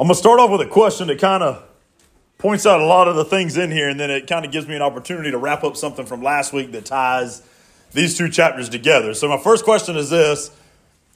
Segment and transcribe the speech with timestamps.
[0.00, 1.60] I'm going to start off with a question that kind of
[2.38, 4.68] points out a lot of the things in here, and then it kind of gives
[4.68, 7.42] me an opportunity to wrap up something from last week that ties
[7.90, 9.12] these two chapters together.
[9.12, 10.52] So, my first question is this,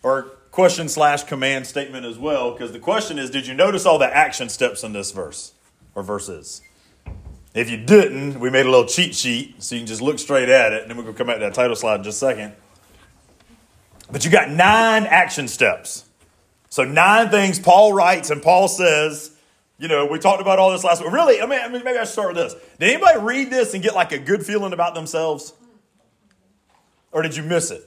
[0.03, 4.01] or question slash command statement as well, because the question is Did you notice all
[4.01, 5.53] the action steps in this verse
[5.95, 6.61] or verses?
[7.55, 10.49] If you didn't, we made a little cheat sheet so you can just look straight
[10.49, 12.17] at it, and then we're going to come back to that title slide in just
[12.17, 12.55] a second.
[14.11, 16.07] But you got nine action steps.
[16.73, 19.29] So, nine things Paul writes and Paul says.
[19.79, 21.13] You know, we talked about all this last week.
[21.13, 22.55] Really, I mean, I mean, maybe I should start with this.
[22.79, 25.53] Did anybody read this and get like a good feeling about themselves?
[27.11, 27.87] Or did you miss it?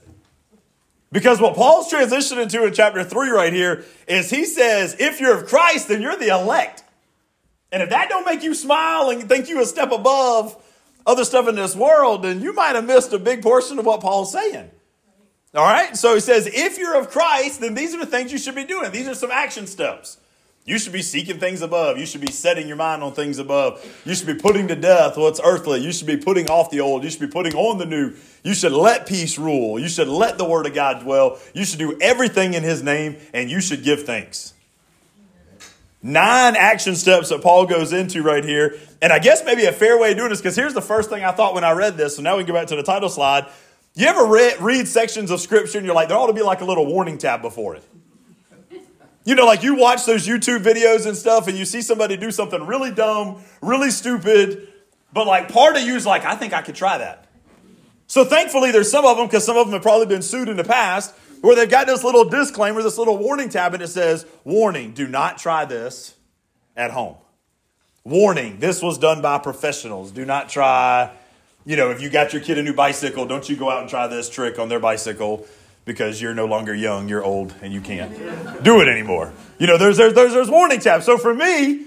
[1.10, 5.36] Because what Paul's transitioning to in chapter 3 right here is he says, if you're
[5.36, 6.84] of Christ, then you're the elect.
[7.72, 10.62] And if that don't make you smile and think you a step above
[11.06, 14.00] other stuff in this world, then you might have missed a big portion of what
[14.00, 14.70] Paul's saying.
[15.56, 15.96] All right?
[15.96, 18.64] So he says, if you're of Christ, then these are the things you should be
[18.64, 18.92] doing.
[18.92, 20.18] These are some action steps.
[20.66, 21.96] You should be seeking things above.
[21.96, 23.84] You should be setting your mind on things above.
[24.04, 25.80] You should be putting to death what's earthly.
[25.80, 27.04] You should be putting off the old.
[27.04, 28.14] You should be putting on the new.
[28.42, 29.78] You should let peace rule.
[29.78, 31.38] You should let the word of God dwell.
[31.54, 34.54] You should do everything in his name and you should give thanks.
[36.02, 38.76] Nine action steps that Paul goes into right here.
[39.00, 41.24] And I guess maybe a fair way of doing this, because here's the first thing
[41.24, 42.16] I thought when I read this.
[42.16, 43.46] So now we can go back to the title slide.
[43.96, 46.60] You ever read, read sections of scripture and you're like, there ought to be like
[46.60, 47.82] a little warning tab before it?
[49.24, 52.30] You know, like you watch those YouTube videos and stuff and you see somebody do
[52.30, 54.68] something really dumb, really stupid,
[55.14, 57.26] but like part of you is like, I think I could try that.
[58.06, 60.58] So thankfully, there's some of them, because some of them have probably been sued in
[60.58, 64.26] the past, where they've got this little disclaimer, this little warning tab, and it says,
[64.44, 66.14] Warning, do not try this
[66.76, 67.16] at home.
[68.04, 70.12] Warning, this was done by professionals.
[70.12, 71.10] Do not try
[71.66, 73.90] you know, if you got your kid a new bicycle, don't you go out and
[73.90, 75.46] try this trick on their bicycle
[75.84, 79.32] because you're no longer young, you're old, and you can't do it anymore.
[79.58, 81.04] You know, there's, there's, there's, there's warning tabs.
[81.04, 81.86] So for me,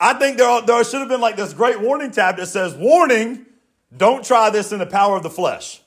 [0.00, 2.74] I think there, are, there should have been like this great warning tab that says,
[2.74, 3.46] warning,
[3.96, 5.80] don't try this in the power of the flesh.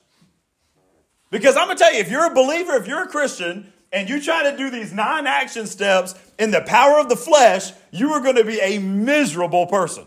[1.30, 4.08] Because I'm going to tell you, if you're a believer, if you're a Christian, and
[4.08, 8.10] you try to do these nine action steps in the power of the flesh, you
[8.12, 10.06] are going to be a miserable person.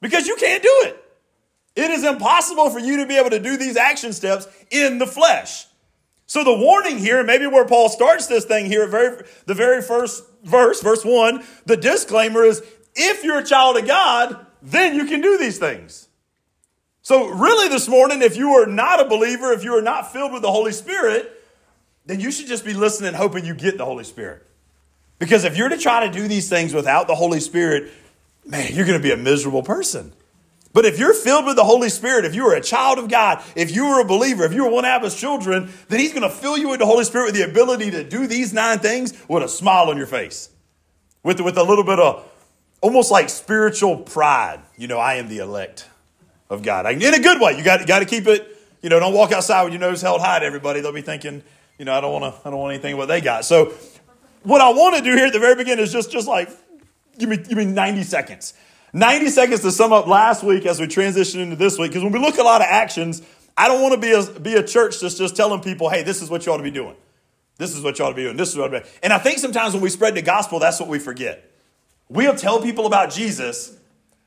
[0.00, 1.01] Because you can't do it.
[1.74, 5.06] It is impossible for you to be able to do these action steps in the
[5.06, 5.66] flesh.
[6.26, 9.82] So the warning here, and maybe where Paul starts this thing here, very, the very
[9.82, 12.62] first verse, verse one, the disclaimer is
[12.94, 16.08] if you're a child of God, then you can do these things.
[17.02, 20.32] So really this morning, if you are not a believer, if you are not filled
[20.32, 21.30] with the Holy Spirit,
[22.06, 24.46] then you should just be listening, hoping you get the Holy Spirit.
[25.18, 27.90] Because if you're to try to do these things without the Holy Spirit,
[28.46, 30.12] man, you're going to be a miserable person.
[30.72, 33.42] But if you're filled with the Holy Spirit, if you are a child of God,
[33.54, 36.22] if you are a believer, if you are one of his children, then he's going
[36.22, 39.12] to fill you with the Holy Spirit with the ability to do these nine things
[39.28, 40.48] with a smile on your face.
[41.22, 42.28] With, with a little bit of
[42.80, 44.60] almost like spiritual pride.
[44.76, 45.88] You know, I am the elect
[46.48, 46.86] of God.
[46.86, 47.56] In a good way.
[47.56, 50.02] You got, you got to keep it, you know, don't walk outside with your nose
[50.02, 50.80] held high to everybody.
[50.80, 51.42] They'll be thinking,
[51.78, 53.44] you know, I don't want to, I don't want anything what they got.
[53.44, 53.72] So
[54.42, 56.50] what I want to do here at the very beginning is just, just like,
[57.18, 58.54] give me, give me 90 seconds.
[58.92, 61.90] 90 seconds to sum up last week as we transition into this week.
[61.90, 63.22] Because when we look at a lot of actions,
[63.56, 66.20] I don't want to be a, be a church that's just telling people, hey, this
[66.20, 66.96] is what you ought to be doing.
[67.58, 68.36] This is what you ought to be doing.
[68.36, 68.80] This is what be.
[69.02, 71.50] And I think sometimes when we spread the gospel, that's what we forget.
[72.08, 73.76] We'll tell people about Jesus,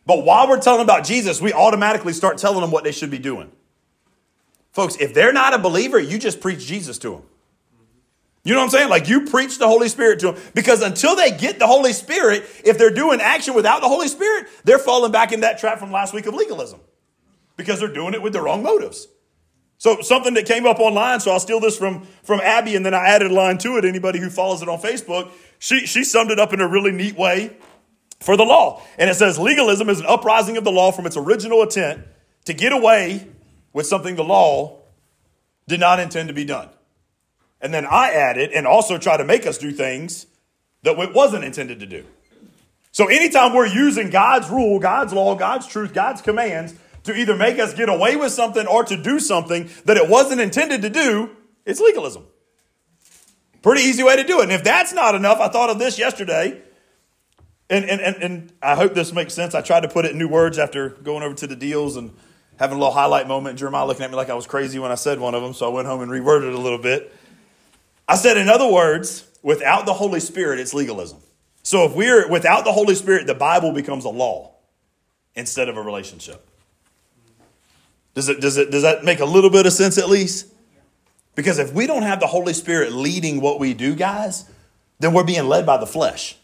[0.06, 3.20] but while we're telling about Jesus, we automatically start telling them what they should be
[3.20, 3.52] doing.
[4.72, 7.24] Folks, if they're not a believer, you just preach Jesus to them.
[8.46, 8.90] You know what I'm saying?
[8.90, 12.44] Like you preach the Holy Spirit to them because until they get the Holy Spirit,
[12.64, 15.92] if they're doing action without the Holy Spirit, they're falling back in that trap from
[15.92, 16.80] last week of legalism
[17.58, 19.08] because they're doing it with the wrong motives.
[19.80, 22.94] So something that came up online, so I'll steal this from, from Abby and then
[22.94, 23.84] I added a line to it.
[23.84, 27.18] Anybody who follows it on Facebook, she, she summed it up in a really neat
[27.18, 27.58] way
[28.20, 28.84] for the law.
[29.00, 32.06] And it says legalism is an uprising of the law from its original intent
[32.46, 33.28] to get away
[33.74, 34.84] with something the law
[35.68, 36.70] did not intend to be done.
[37.66, 40.28] And then I added and also try to make us do things
[40.84, 42.06] that it wasn't intended to do.
[42.92, 46.76] So anytime we're using God's rule, God's law, God's truth, God's commands
[47.06, 50.42] to either make us get away with something or to do something that it wasn't
[50.42, 51.32] intended to do,
[51.66, 52.26] it's legalism.
[53.64, 54.44] Pretty easy way to do it.
[54.44, 56.62] And if that's not enough, I thought of this yesterday.
[57.68, 59.56] And, and, and, and I hope this makes sense.
[59.56, 62.14] I tried to put it in new words after going over to the deals and
[62.60, 63.58] having a little highlight moment.
[63.58, 65.56] Jeremiah looking at me like I was crazy when I said one of them.
[65.56, 67.12] So I went home and reworded it a little bit.
[68.08, 71.20] I said, in other words, without the Holy Spirit, it's legalism.
[71.64, 74.52] So if we're without the Holy Spirit, the Bible becomes a law
[75.36, 76.48] instead of a relationship.
[78.14, 80.48] Does it, does it, does that make a little bit of sense at least?
[81.36, 84.50] Because if we don't have the Holy Spirit leading what we do, guys,
[85.00, 86.38] then we're being led by the flesh.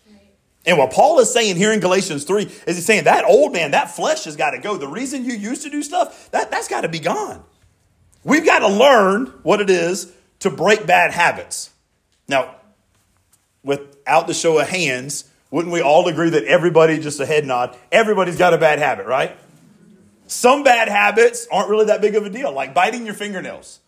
[0.65, 3.71] And what Paul is saying here in Galatians 3 is he's saying that old man,
[3.71, 4.77] that flesh has got to go.
[4.77, 7.43] The reason you used to do stuff, that, that's got to be gone.
[8.23, 11.71] We've got to learn what it is to break bad habits.
[12.27, 12.55] Now,
[13.63, 17.75] without the show of hands, wouldn't we all agree that everybody, just a head nod,
[17.91, 19.37] everybody's got a bad habit, right?
[20.27, 23.79] Some bad habits aren't really that big of a deal, like biting your fingernails.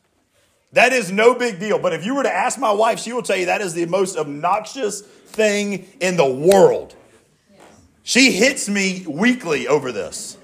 [0.74, 1.80] That is no big deal.
[1.80, 3.86] But if you were to ask my wife, she will tell you that is the
[3.86, 6.96] most obnoxious thing in the world.
[8.04, 10.38] She hits me weekly over this.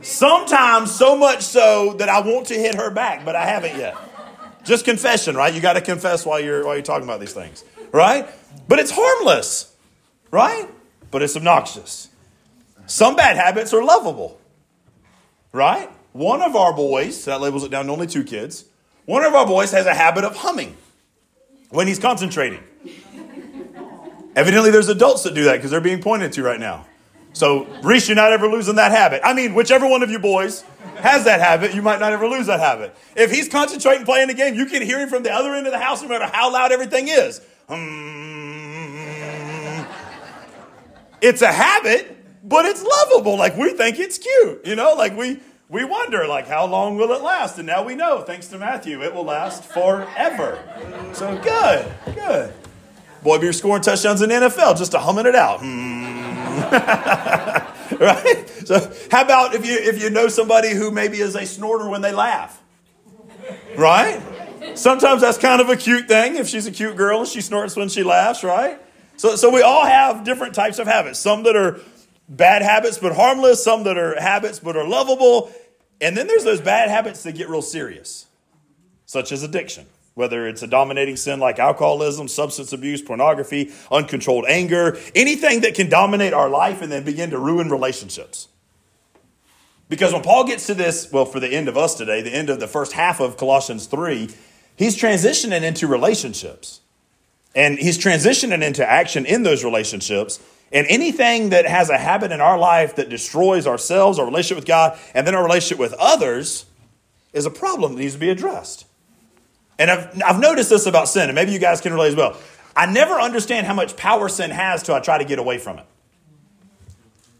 [0.00, 3.96] Sometimes so much so that I want to hit her back, but I haven't yet.
[4.64, 5.52] Just confession, right?
[5.52, 8.28] You got to confess while you're while you're talking about these things, right?
[8.68, 9.74] But it's harmless,
[10.30, 10.68] right?
[11.10, 12.08] But it's obnoxious.
[12.86, 14.40] Some bad habits are lovable,
[15.52, 15.90] right?
[16.12, 18.64] One of our boys, that labels it down to only two kids,
[19.04, 20.76] one of our boys has a habit of humming
[21.70, 22.62] when he's concentrating.
[24.36, 26.86] Evidently, there's adults that do that because they're being pointed to right now.
[27.32, 29.20] So, Reese, you're not ever losing that habit.
[29.24, 30.64] I mean, whichever one of you boys
[30.96, 32.96] has that habit, you might not ever lose that habit.
[33.14, 35.72] If he's concentrating playing the game, you can hear him from the other end of
[35.72, 37.40] the house no matter how loud everything is.
[37.68, 37.78] Hmm.
[41.20, 42.16] It's a habit,
[42.48, 43.36] but it's lovable.
[43.36, 47.12] Like we think it's cute, you know, like we we wonder like how long will
[47.12, 50.58] it last and now we know thanks to matthew it will last forever
[51.12, 52.54] so good good
[53.22, 56.37] boy you're scoring touchdowns in the nfl just to humming it out hmm.
[58.00, 58.44] right?
[58.64, 62.00] So how about if you if you know somebody who maybe is a snorter when
[62.02, 62.62] they laugh?
[63.76, 64.20] Right?
[64.74, 66.36] Sometimes that's kind of a cute thing.
[66.36, 68.80] If she's a cute girl and she snorts when she laughs right?
[69.16, 71.18] So so we all have different types of habits.
[71.18, 71.80] Some that are
[72.28, 75.50] bad habits but harmless, some that are habits but are lovable.
[76.00, 78.26] And then there's those bad habits that get real serious,
[79.06, 79.86] such as addiction,
[80.18, 85.88] whether it's a dominating sin like alcoholism, substance abuse, pornography, uncontrolled anger, anything that can
[85.88, 88.48] dominate our life and then begin to ruin relationships.
[89.88, 92.50] Because when Paul gets to this, well, for the end of us today, the end
[92.50, 94.28] of the first half of Colossians 3,
[94.74, 96.80] he's transitioning into relationships.
[97.54, 100.40] And he's transitioning into action in those relationships.
[100.72, 104.66] And anything that has a habit in our life that destroys ourselves, our relationship with
[104.66, 106.66] God, and then our relationship with others
[107.32, 108.87] is a problem that needs to be addressed.
[109.78, 112.36] And I've, I've noticed this about sin, and maybe you guys can relate as well.
[112.74, 115.78] I never understand how much power sin has till I try to get away from
[115.78, 115.86] it.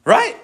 [0.05, 0.37] Right?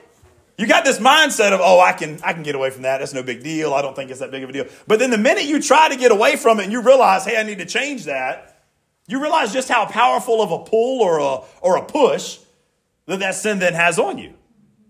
[0.56, 2.98] You got this mindset of, oh, I can, I can get away from that.
[2.98, 3.74] That's no big deal.
[3.74, 4.66] I don't think it's that big of a deal.
[4.86, 7.36] But then the minute you try to get away from it and you realize, hey,
[7.36, 8.62] I need to change that,
[9.08, 12.38] you realize just how powerful of a pull or a, or a push
[13.06, 14.34] that that sin then has on you.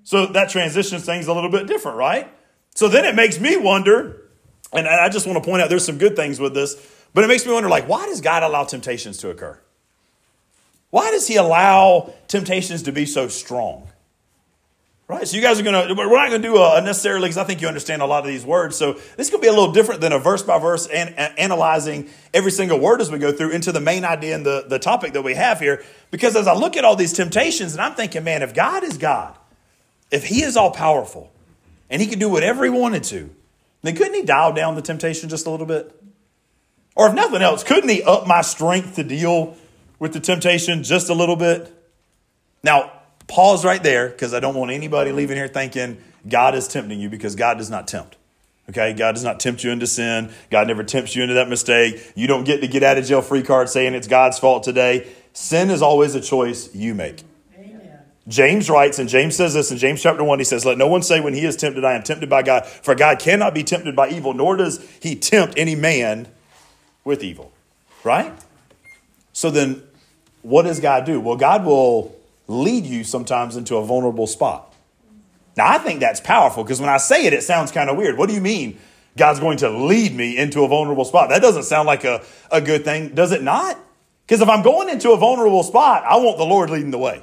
[0.02, 2.30] So that transitions things a little bit different, right?
[2.74, 4.28] So then it makes me wonder,
[4.72, 6.74] and I just want to point out there's some good things with this,
[7.14, 9.58] but it makes me wonder like, why does God allow temptations to occur?
[10.90, 13.88] Why does He allow temptations to be so strong?
[15.06, 15.28] Right?
[15.28, 17.44] So you guys are going to, we're not going to do a necessarily, because I
[17.44, 18.74] think you understand a lot of these words.
[18.76, 22.50] So this could be a little different than a verse by verse and analyzing every
[22.50, 25.22] single word as we go through into the main idea and the, the topic that
[25.22, 25.84] we have here.
[26.10, 28.96] Because as I look at all these temptations and I'm thinking, man, if God is
[28.96, 29.36] God,
[30.10, 31.30] if he is all powerful
[31.90, 33.28] and he could do whatever he wanted to,
[33.82, 35.94] then couldn't he dial down the temptation just a little bit?
[36.94, 39.56] Or if nothing else, couldn't he up my strength to deal
[39.98, 41.72] with the temptation just a little bit?
[42.62, 42.92] Now,
[43.26, 45.98] Pause right there because I don't want anybody leaving here thinking
[46.28, 48.16] God is tempting you because God does not tempt.
[48.68, 50.30] Okay, God does not tempt you into sin.
[50.50, 52.12] God never tempts you into that mistake.
[52.14, 55.10] You don't get to get out of jail free card saying it's God's fault today.
[55.32, 57.22] Sin is always a choice you make.
[57.58, 57.98] Amen.
[58.26, 61.02] James writes, and James says this in James chapter 1, he says, Let no one
[61.02, 62.66] say when he is tempted, I am tempted by God.
[62.66, 66.28] For God cannot be tempted by evil, nor does he tempt any man
[67.04, 67.52] with evil.
[68.02, 68.32] Right?
[69.32, 69.82] So then,
[70.42, 71.20] what does God do?
[71.20, 72.14] Well, God will
[72.46, 74.74] lead you sometimes into a vulnerable spot.
[75.56, 78.18] Now, I think that's powerful because when I say it, it sounds kind of weird.
[78.18, 78.78] What do you mean
[79.16, 81.28] God's going to lead me into a vulnerable spot?
[81.28, 83.78] That doesn't sound like a, a good thing, does it not?
[84.26, 87.22] Because if I'm going into a vulnerable spot, I want the Lord leading the way.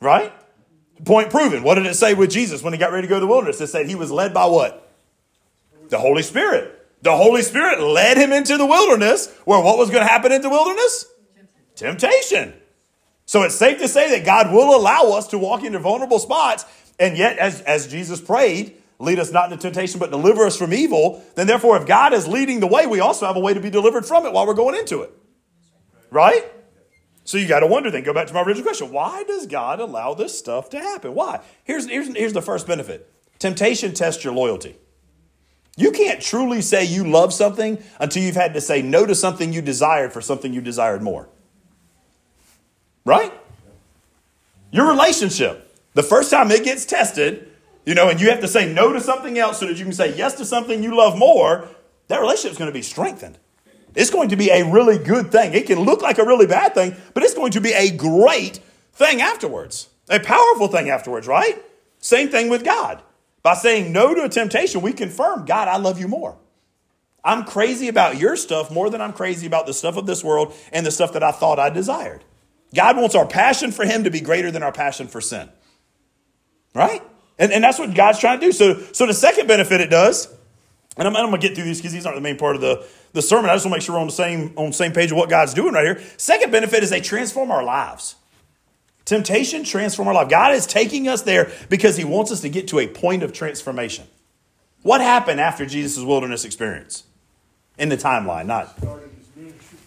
[0.00, 0.32] Right?
[1.04, 1.62] Point proven.
[1.62, 3.60] What did it say with Jesus when he got ready to go to the wilderness?
[3.60, 4.90] It said he was led by what?
[5.88, 6.77] The Holy Spirit.
[7.02, 10.42] The Holy Spirit led him into the wilderness where what was going to happen in
[10.42, 11.06] the wilderness?
[11.76, 12.54] Temptation.
[13.24, 16.64] So it's safe to say that God will allow us to walk into vulnerable spots.
[16.98, 20.72] And yet, as, as Jesus prayed, lead us not into temptation, but deliver us from
[20.72, 21.22] evil.
[21.36, 23.70] Then, therefore, if God is leading the way, we also have a way to be
[23.70, 25.12] delivered from it while we're going into it.
[26.10, 26.50] Right?
[27.24, 28.90] So you got to wonder then, go back to my original question.
[28.90, 31.14] Why does God allow this stuff to happen?
[31.14, 31.40] Why?
[31.64, 34.76] Here's, here's, here's the first benefit temptation tests your loyalty.
[35.78, 39.52] You can't truly say you love something until you've had to say no to something
[39.52, 41.28] you desired for something you desired more.
[43.04, 43.32] right?
[44.72, 45.72] Your relationship.
[45.94, 47.48] The first time it gets tested,
[47.86, 49.94] you know, and you have to say no to something else so that you can
[49.94, 51.68] say yes to something you love more,
[52.08, 53.38] that relationship is going to be strengthened.
[53.94, 55.54] It's going to be a really good thing.
[55.54, 58.58] It can look like a really bad thing, but it's going to be a great
[58.94, 61.64] thing afterwards, a powerful thing afterwards, right?
[62.00, 63.00] Same thing with God.
[63.48, 66.36] By saying no to a temptation, we confirm, God, I love you more.
[67.24, 70.52] I'm crazy about your stuff more than I'm crazy about the stuff of this world
[70.70, 72.22] and the stuff that I thought I desired.
[72.74, 75.48] God wants our passion for Him to be greater than our passion for sin.
[76.74, 77.02] Right?
[77.38, 78.52] And, and that's what God's trying to do.
[78.52, 80.28] So, so the second benefit it does,
[80.98, 82.60] and I'm, I'm going to get through these because these aren't the main part of
[82.60, 83.48] the, the sermon.
[83.48, 85.16] I just want to make sure we're on the same on the same page of
[85.16, 86.02] what God's doing right here.
[86.18, 88.16] Second benefit is they transform our lives.
[89.08, 90.28] Temptation transform our life.
[90.28, 93.32] God is taking us there because He wants us to get to a point of
[93.32, 94.06] transformation.
[94.82, 97.04] What happened after Jesus' wilderness experience?
[97.78, 98.78] In the timeline, not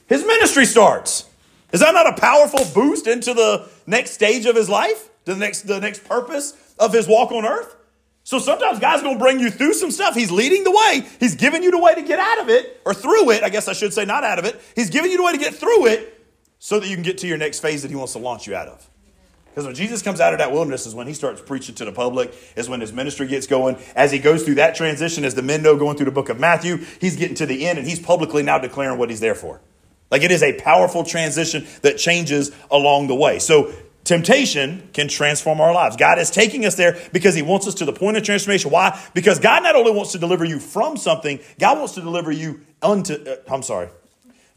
[0.07, 1.29] his ministry starts.
[1.71, 5.09] Is that not a powerful boost into the next stage of his life?
[5.25, 7.75] The next, the next purpose of his walk on earth?
[8.23, 10.15] So sometimes God's to bring you through some stuff.
[10.15, 11.07] He's leading the way.
[11.19, 13.43] He's giving you the way to get out of it, or through it.
[13.43, 14.59] I guess I should say not out of it.
[14.75, 16.25] He's giving you the way to get through it
[16.57, 18.55] so that you can get to your next phase that He wants to launch you
[18.55, 18.90] out of.
[19.51, 21.91] Because when Jesus comes out of that wilderness is when he starts preaching to the
[21.91, 23.77] public, is when his ministry gets going.
[23.97, 26.39] As he goes through that transition, as the men know going through the book of
[26.39, 29.59] Matthew, he's getting to the end and he's publicly now declaring what he's there for.
[30.09, 33.39] Like it is a powerful transition that changes along the way.
[33.39, 33.73] So
[34.05, 35.97] temptation can transform our lives.
[35.97, 38.71] God is taking us there because he wants us to the point of transformation.
[38.71, 39.01] Why?
[39.13, 42.61] Because God not only wants to deliver you from something, God wants to deliver you
[42.81, 43.89] unto, uh, I'm sorry.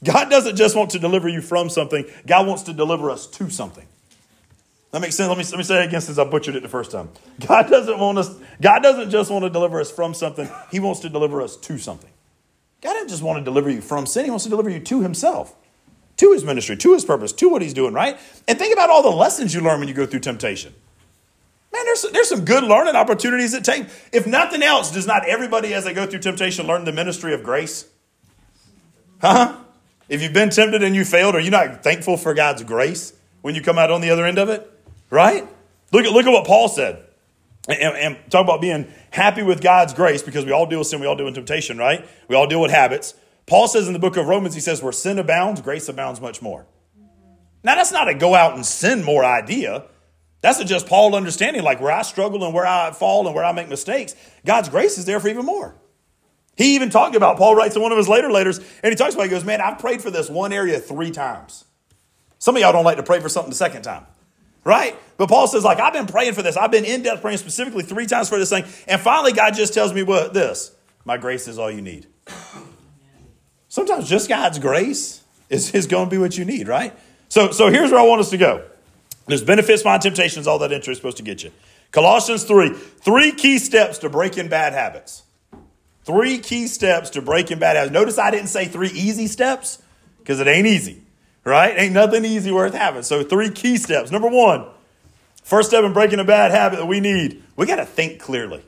[0.04, 3.50] God doesn't just want to deliver you from something, God wants to deliver us to
[3.50, 3.86] something.
[4.94, 5.28] That makes sense.
[5.28, 7.08] Let me, let me say it again since I butchered it the first time.
[7.48, 8.32] God doesn't want us,
[8.62, 11.78] God doesn't just want to deliver us from something, He wants to deliver us to
[11.78, 12.10] something.
[12.80, 15.00] God doesn't just want to deliver you from sin, He wants to deliver you to
[15.00, 15.56] Himself,
[16.18, 18.16] to His ministry, to His purpose, to what He's doing, right?
[18.46, 20.72] And think about all the lessons you learn when you go through temptation.
[21.72, 23.88] Man, there's, there's some good learning opportunities that take.
[24.12, 27.42] If nothing else, does not everybody as they go through temptation learn the ministry of
[27.42, 27.88] grace?
[29.20, 29.56] Huh?
[30.08, 33.56] If you've been tempted and you failed, are you not thankful for God's grace when
[33.56, 34.70] you come out on the other end of it?
[35.14, 35.46] Right?
[35.92, 37.04] Look at, look at what Paul said.
[37.68, 40.98] And, and talk about being happy with God's grace because we all deal with sin,
[40.98, 42.04] we all deal with temptation, right?
[42.26, 43.14] We all deal with habits.
[43.46, 46.42] Paul says in the book of Romans, he says, where sin abounds, grace abounds much
[46.42, 46.66] more.
[47.62, 49.84] Now, that's not a go out and sin more idea.
[50.40, 53.44] That's a just Paul understanding, like where I struggle and where I fall and where
[53.44, 55.76] I make mistakes, God's grace is there for even more.
[56.56, 59.14] He even talked about, Paul writes in one of his later letters, and he talks
[59.14, 61.66] about, he goes, Man, I've prayed for this one area three times.
[62.40, 64.06] Some of y'all don't like to pray for something the second time
[64.64, 64.96] right?
[65.16, 66.56] But Paul says, like, I've been praying for this.
[66.56, 68.64] I've been in depth praying specifically three times for this thing.
[68.88, 72.06] And finally, God just tells me what this my grace is all you need.
[73.68, 76.94] Sometimes just God's grace is, is going to be what you need, right?
[77.28, 78.64] So, so here's where I want us to go.
[79.26, 81.50] There's benefits behind temptations, all that entry is supposed to get you.
[81.90, 85.22] Colossians 3, three key steps to breaking bad habits.
[86.04, 87.92] Three key steps to breaking bad habits.
[87.92, 89.82] Notice I didn't say three easy steps
[90.18, 91.04] because it ain't easy
[91.44, 91.78] right?
[91.78, 93.02] Ain't nothing easy worth having.
[93.02, 94.10] So, three key steps.
[94.10, 94.66] Number one,
[95.44, 98.62] first step in breaking a bad habit that we need, we got to think clearly.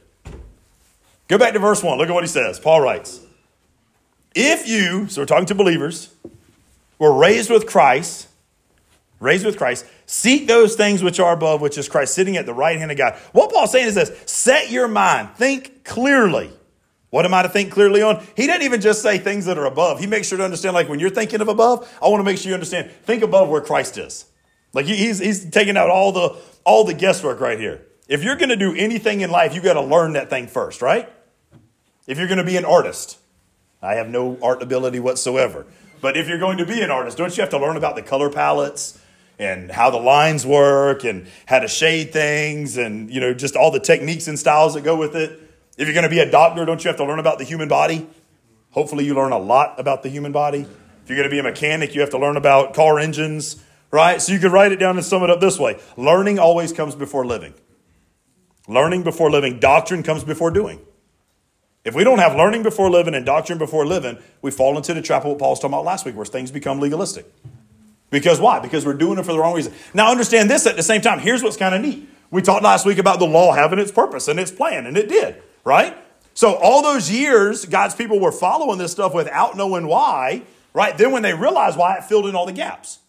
[1.26, 1.98] Go back to verse one.
[1.98, 2.60] Look at what he says.
[2.60, 3.20] Paul writes,
[4.34, 6.14] If you, so we're talking to believers,
[6.98, 8.28] were raised with Christ,
[9.18, 12.54] raised with Christ, seek those things which are above, which is Christ sitting at the
[12.54, 13.14] right hand of God.
[13.32, 16.50] What Paul's saying is this set your mind, think clearly.
[17.10, 18.24] What am I to think clearly on?
[18.36, 20.00] He doesn't even just say things that are above.
[20.00, 22.36] He makes sure to understand, like when you're thinking of above, I want to make
[22.36, 24.26] sure you understand, think above where Christ is.
[24.76, 27.80] Like he's, he's taking out all the, all the guesswork right here.
[28.08, 30.82] If you're going to do anything in life, you got to learn that thing first,
[30.82, 31.10] right?
[32.06, 33.18] If you're going to be an artist,
[33.80, 35.64] I have no art ability whatsoever.
[36.02, 38.02] But if you're going to be an artist, don't you have to learn about the
[38.02, 39.00] color palettes
[39.38, 43.70] and how the lines work and how to shade things and, you know, just all
[43.70, 45.40] the techniques and styles that go with it?
[45.78, 47.68] If you're going to be a doctor, don't you have to learn about the human
[47.68, 48.06] body?
[48.72, 50.60] Hopefully, you learn a lot about the human body.
[50.60, 53.62] If you're going to be a mechanic, you have to learn about car engines,
[53.96, 54.22] right?
[54.22, 56.94] So you could write it down and sum it up this way Learning always comes
[56.94, 57.54] before living.
[58.68, 59.58] Learning before living.
[59.58, 60.80] Doctrine comes before doing.
[61.84, 65.02] If we don't have learning before living and doctrine before living, we fall into the
[65.02, 67.32] trap of what Paul was talking about last week, where things become legalistic.
[68.10, 68.58] Because why?
[68.58, 69.72] Because we're doing it for the wrong reason.
[69.94, 71.20] Now, understand this at the same time.
[71.20, 72.08] Here's what's kind of neat.
[72.32, 75.08] We talked last week about the law having its purpose and its plan, and it
[75.08, 75.98] did right?
[76.32, 80.96] So all those years, God's people were following this stuff without knowing why, right?
[80.96, 83.00] Then when they realized why, it filled in all the gaps.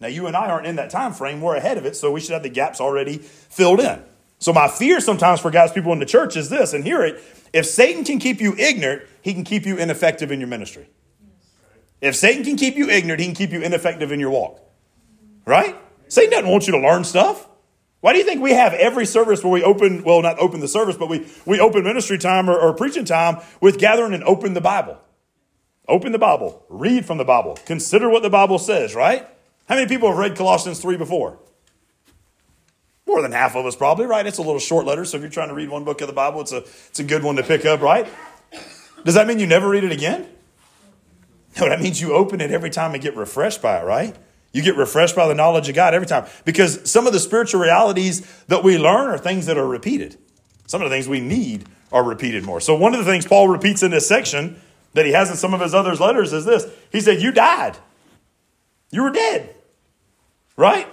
[0.00, 2.20] Now you and I aren't in that time frame; we're ahead of it, so we
[2.20, 4.02] should have the gaps already filled in.
[4.38, 7.22] So my fear sometimes for God's people in the church is this, and hear it:
[7.52, 10.88] if Satan can keep you ignorant, he can keep you ineffective in your ministry.
[12.00, 14.60] If Satan can keep you ignorant, he can keep you ineffective in your walk.
[15.46, 15.76] Right?
[16.08, 17.48] Satan doesn't want you to learn stuff.
[18.00, 20.68] Why do you think we have every service where we open, well, not open the
[20.68, 24.54] service, but we, we open ministry time or, or preaching time with gathering and open
[24.54, 24.98] the Bible?
[25.88, 29.28] Open the Bible, read from the Bible, consider what the Bible says, right?
[29.68, 31.38] How many people have read Colossians 3 before?
[33.06, 34.26] More than half of us, probably, right?
[34.26, 36.12] It's a little short letter, so if you're trying to read one book of the
[36.12, 38.06] Bible, it's a, it's a good one to pick up, right?
[39.04, 40.28] Does that mean you never read it again?
[41.58, 44.14] No, that means you open it every time and get refreshed by it, right?
[44.52, 46.26] You get refreshed by the knowledge of God every time.
[46.44, 50.16] Because some of the spiritual realities that we learn are things that are repeated.
[50.66, 52.60] Some of the things we need are repeated more.
[52.60, 54.60] So, one of the things Paul repeats in this section
[54.94, 57.76] that he has in some of his other letters is this He said, You died.
[58.90, 59.54] You were dead,
[60.56, 60.88] right?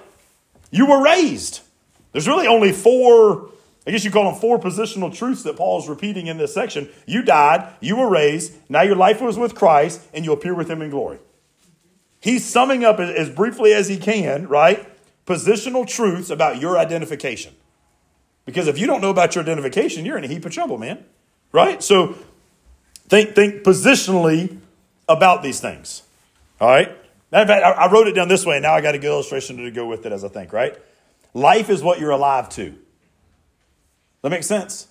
[0.72, 1.62] You were raised.
[2.12, 3.50] There's really only four,
[3.88, 6.89] I guess you call them four positional truths that Paul's repeating in this section.
[7.05, 10.70] You died, you were raised, now your life was with Christ, and you appear with
[10.70, 11.20] him in glory.
[12.20, 14.88] He's summing up as briefly as he can, right?
[15.25, 17.53] Positional truths about your identification.
[18.46, 21.03] Because if you don't know about your identification, you're in a heap of trouble, man.
[21.51, 21.84] Right?
[21.84, 22.15] So
[23.08, 24.58] think, think positionally
[25.08, 26.03] about these things.
[26.60, 26.91] All right?
[27.34, 29.58] In fact, I wrote it down this way, and now I got a good illustration
[29.58, 30.78] to go with it as I think, right?
[31.34, 32.75] Life is what you're alive to.
[34.22, 34.88] That makes sense?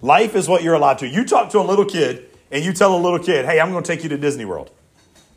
[0.00, 1.08] Life is what you're alive to.
[1.08, 3.84] You talk to a little kid, and you tell a little kid, hey, I'm going
[3.84, 4.70] to take you to Disney World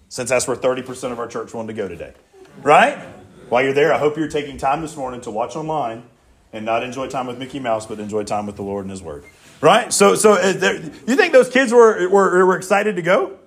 [0.08, 2.14] since that's where 30% of our church wanted to go today.
[2.62, 2.98] Right?
[3.50, 6.04] While you're there, I hope you're taking time this morning to watch online
[6.54, 9.02] and not enjoy time with Mickey Mouse, but enjoy time with the Lord and His
[9.02, 9.26] Word.
[9.60, 9.92] Right?
[9.92, 10.48] So, so uh,
[11.08, 13.38] you think those kids were, were, were excited to go?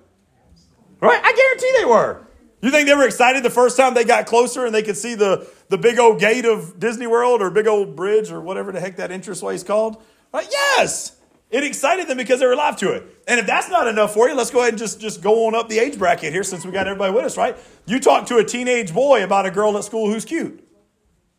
[1.01, 1.19] Right?
[1.23, 2.24] I guarantee they were.
[2.61, 5.13] You think they were excited the first time they got closer and they could see
[5.15, 8.79] the, the big old gate of Disney World or big old bridge or whatever the
[8.79, 10.01] heck that entranceway is called?
[10.33, 10.47] Right?
[10.51, 11.15] Yes.
[11.51, 13.03] It excited them because they were alive to it.
[13.27, 15.55] And if that's not enough for you, let's go ahead and just, just go on
[15.55, 17.55] up the age bracket here since we got everybody with us, right?
[17.85, 20.67] You talk to a teenage boy about a girl at school who's cute.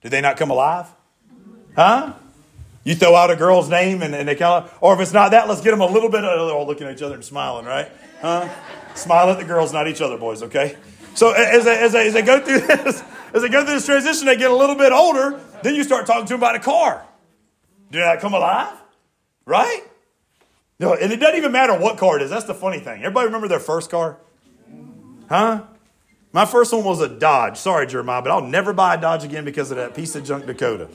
[0.02, 0.87] Did they not come alive?
[1.75, 2.14] Huh?
[2.85, 5.33] You throw out a girl's name and, and they kind of, or if it's not
[5.33, 7.24] that, let's get them a little bit of, they're all looking at each other and
[7.24, 7.90] smiling, right?
[8.20, 8.48] Huh?
[8.94, 10.76] Smile at the girls, not each other, boys, okay?
[11.16, 13.02] So as they, as, they, as they go through this,
[13.35, 16.07] as they go through this transition, they get a little bit older, then you start
[16.07, 17.05] talking to them about a car.
[17.90, 18.76] Did that come alive?
[19.46, 19.83] Right?
[20.79, 22.31] No, and it doesn't even matter what car it is.
[22.31, 22.98] That's the funny thing.
[23.00, 24.18] Everybody remember their first car?
[25.29, 25.62] Huh?
[26.33, 27.57] My first one was a Dodge.
[27.57, 30.44] Sorry, Jeremiah, but I'll never buy a Dodge again because of that piece of junk
[30.44, 30.88] Dakota.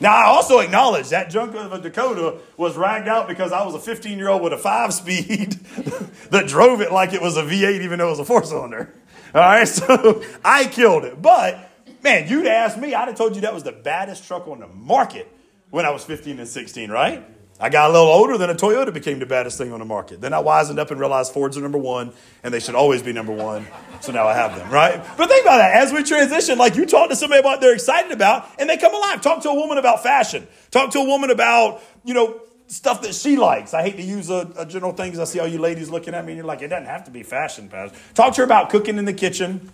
[0.00, 3.74] Now, I also acknowledge that junk of a Dakota was ragged out because I was
[3.74, 5.52] a 15 year old with a five speed
[6.30, 8.94] that drove it like it was a V8, even though it was a four cylinder.
[9.34, 11.20] All right, so I killed it.
[11.20, 11.70] But,
[12.02, 14.68] man, you'd ask me, I'd have told you that was the baddest truck on the
[14.68, 15.30] market
[15.70, 17.24] when I was 15 and 16, right?
[17.60, 20.20] I got a little older, then a Toyota became the baddest thing on the market.
[20.20, 22.12] Then I wisened up and realized Fords are number one,
[22.44, 23.66] and they should always be number one.
[24.00, 25.04] So now I have them, right?
[25.16, 25.74] But think about that.
[25.74, 28.94] As we transition, like you talk to somebody about they're excited about, and they come
[28.94, 29.22] alive.
[29.22, 30.46] Talk to a woman about fashion.
[30.70, 33.74] Talk to a woman about, you know, stuff that she likes.
[33.74, 36.14] I hate to use a, a general thing because I see all you ladies looking
[36.14, 37.98] at me, and you're like, it doesn't have to be fashion, Pastor.
[38.14, 39.72] Talk to her about cooking in the kitchen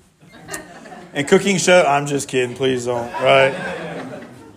[1.12, 1.83] and cooking show.
[1.83, 2.57] I'm just kidding.
[2.57, 3.52] Please don't, right?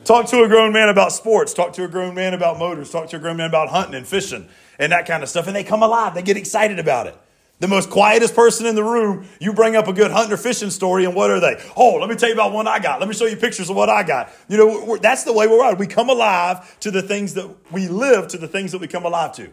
[0.06, 1.54] Talk to a grown man about sports.
[1.54, 2.89] Talk to a grown man about motors.
[2.89, 4.47] Talk to a grown man about hunting and fishing
[4.80, 5.47] and that kind of stuff.
[5.47, 6.15] And they come alive.
[6.15, 7.17] They get excited about it.
[7.60, 10.70] The most quietest person in the room, you bring up a good hunting or fishing
[10.70, 11.60] story, and what are they?
[11.76, 13.00] Oh, let me tell you about one I got.
[13.00, 14.32] Let me show you pictures of what I got.
[14.48, 15.80] You know, that's the way we're at.
[15.80, 19.06] We come alive to the things that we live, to the things that we come
[19.06, 19.50] alive to.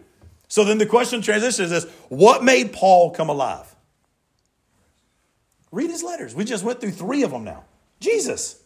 [0.49, 3.75] So then the question transition is what made Paul come alive?
[5.73, 6.35] Read his letters.
[6.35, 7.65] We just went through three of them now.
[8.01, 8.63] Jesus.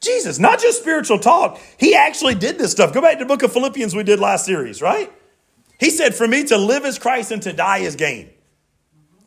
[0.00, 1.58] Jesus, not just spiritual talk.
[1.78, 2.92] He actually did this stuff.
[2.92, 5.10] Go back to the book of Philippians we did last series, right?
[5.78, 8.30] He said, For me to live as Christ and to die as gain.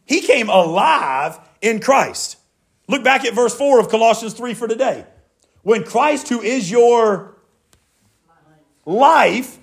[0.06, 2.38] He came alive in Christ.
[2.88, 5.06] Look back at verse 4 of Colossians 3 for today.
[5.62, 7.36] When Christ, who is your
[8.86, 9.60] life,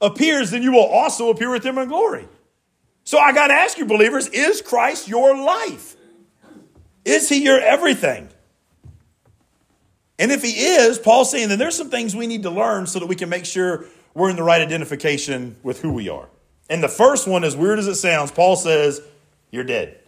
[0.00, 2.26] appears, then you will also appear with him in glory.
[3.04, 5.96] So I got to ask you, believers, is Christ your life?
[7.04, 8.28] Is he your everything?
[10.18, 12.98] And if he is, Paul's saying that there's some things we need to learn so
[12.98, 16.28] that we can make sure we're in the right identification with who we are.
[16.68, 19.00] And the first one, as weird as it sounds, Paul says,
[19.50, 19.98] You're dead.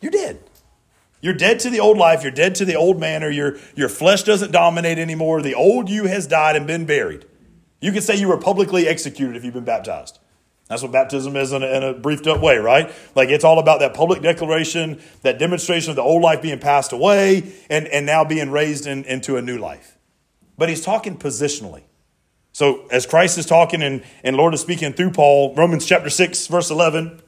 [0.00, 0.40] You're dead.
[1.20, 2.22] You're dead to the old life.
[2.22, 3.28] You're dead to the old manner.
[3.28, 5.42] Your, your flesh doesn't dominate anymore.
[5.42, 7.24] The old you has died and been buried.
[7.80, 10.18] You could say you were publicly executed if you've been baptized.
[10.68, 12.92] That's what baptism is in a, in a, briefed up way, right?
[13.14, 16.92] Like it's all about that public declaration, that demonstration of the old life being passed
[16.92, 19.96] away and, and now being raised in, into a new life.
[20.58, 21.84] But he's talking positionally.
[22.58, 26.48] So as Christ is talking and, and Lord is speaking through Paul, Romans chapter 6,
[26.48, 27.22] verse 11,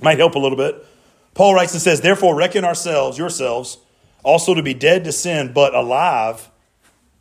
[0.00, 0.86] might help a little bit.
[1.34, 3.78] Paul writes and says, Therefore reckon ourselves, yourselves,
[4.22, 6.48] also to be dead to sin, but alive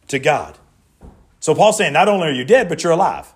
[0.10, 0.56] to God.
[1.40, 3.34] So Paul's saying, not only are you dead, but you're alive.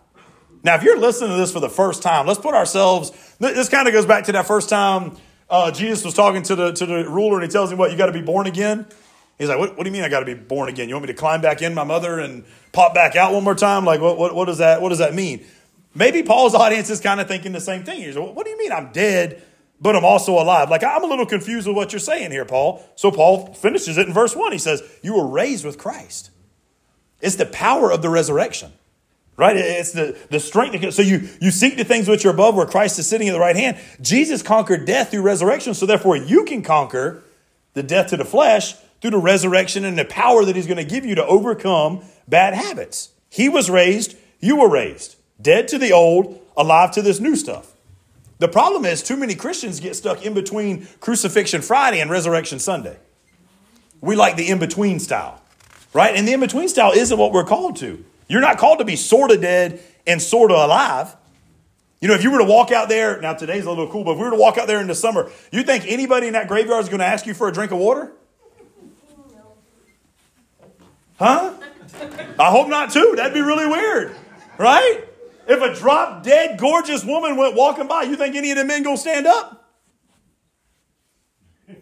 [0.63, 3.87] Now, if you're listening to this for the first time, let's put ourselves, this kind
[3.87, 5.17] of goes back to that first time
[5.49, 7.97] uh, Jesus was talking to the, to the ruler and he tells him, what, you
[7.97, 8.85] got to be born again?
[9.41, 10.87] He's like, what, what do you mean I got to be born again?
[10.87, 13.55] You want me to climb back in my mother and pop back out one more
[13.55, 13.85] time?
[13.85, 15.43] Like, what, what, what, does, that, what does that mean?
[15.95, 18.03] Maybe Paul's audience is kind of thinking the same thing.
[18.03, 19.41] He's like, what do you mean I'm dead,
[19.79, 20.69] but I'm also alive?
[20.69, 22.87] Like, I'm a little confused with what you're saying here, Paul.
[22.93, 24.51] So Paul finishes it in verse 1.
[24.51, 26.29] He says, You were raised with Christ.
[27.19, 28.71] It's the power of the resurrection.
[29.37, 29.57] Right?
[29.57, 30.93] It's the, the strength.
[30.93, 33.39] So you, you seek the things which are above where Christ is sitting at the
[33.39, 33.79] right hand.
[34.01, 37.23] Jesus conquered death through resurrection, so therefore you can conquer
[37.73, 40.83] the death to the flesh through the resurrection and the power that he's going to
[40.83, 43.09] give you to overcome bad habits.
[43.29, 45.15] He was raised, you were raised.
[45.41, 47.73] Dead to the old, alive to this new stuff.
[48.37, 52.97] The problem is, too many Christians get stuck in between Crucifixion Friday and Resurrection Sunday.
[54.01, 55.41] We like the in between style,
[55.93, 56.15] right?
[56.15, 58.03] And the in between style isn't what we're called to.
[58.27, 61.15] You're not called to be sort of dead and sort of alive.
[61.99, 64.13] You know, if you were to walk out there, now today's a little cool, but
[64.13, 66.47] if we were to walk out there in the summer, you think anybody in that
[66.47, 68.11] graveyard is going to ask you for a drink of water?
[71.21, 71.53] Huh?
[72.39, 73.13] I hope not too.
[73.15, 74.15] That'd be really weird,
[74.57, 75.03] right?
[75.47, 78.81] If a drop dead, gorgeous woman went walking by, you think any of the men
[78.81, 79.69] gonna stand up?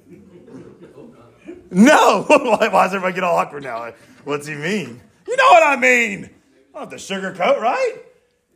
[1.71, 2.23] No.
[2.27, 3.93] Why does everybody get all awkward now?
[4.23, 4.99] What's he mean?
[5.27, 6.31] You know what I mean.
[6.73, 7.95] I don't have right?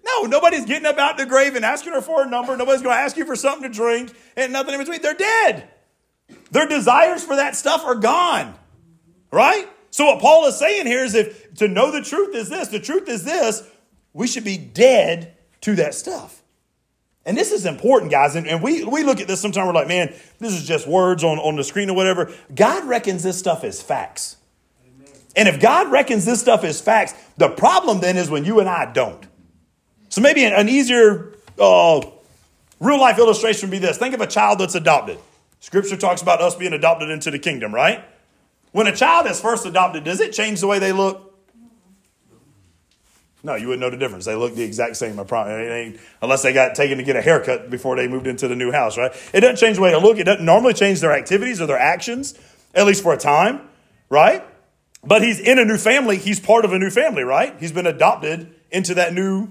[0.04, 2.58] No, nobody's getting up out the grave and asking her for a number.
[2.58, 5.00] Nobody's going to ask you for something to drink and nothing in between.
[5.04, 5.70] They're dead.
[6.50, 8.56] Their desires for that stuff are gone,
[9.32, 9.70] right?
[9.94, 12.80] So what Paul is saying here is if to know the truth is this, the
[12.80, 13.62] truth is this,
[14.12, 16.42] we should be dead to that stuff.
[17.28, 18.36] And this is important, guys.
[18.36, 21.24] And, and we, we look at this sometimes, we're like, man, this is just words
[21.24, 22.34] on, on the screen or whatever.
[22.56, 24.38] God reckons this stuff as facts.
[24.84, 25.14] Amen.
[25.36, 28.68] And if God reckons this stuff as facts, the problem then is when you and
[28.68, 29.24] I don't.
[30.10, 32.02] So maybe an, an easier uh,
[32.80, 35.20] real life illustration would be this think of a child that's adopted.
[35.60, 38.04] Scripture talks about us being adopted into the kingdom, right?
[38.74, 41.30] When a child is first adopted, does it change the way they look?
[43.44, 44.26] No, you wouldn't know the difference.
[44.26, 46.00] They look the exact same, I promise.
[46.22, 48.98] unless they got taken to get a haircut before they moved into the new house,
[48.98, 49.12] right?
[49.34, 50.18] It doesn't change the way they look.
[50.18, 52.34] It doesn't normally change their activities or their actions,
[52.74, 53.62] at least for a time,
[54.10, 54.44] right?
[55.04, 56.18] But he's in a new family.
[56.18, 57.54] He's part of a new family, right?
[57.60, 59.50] He's been adopted into that new,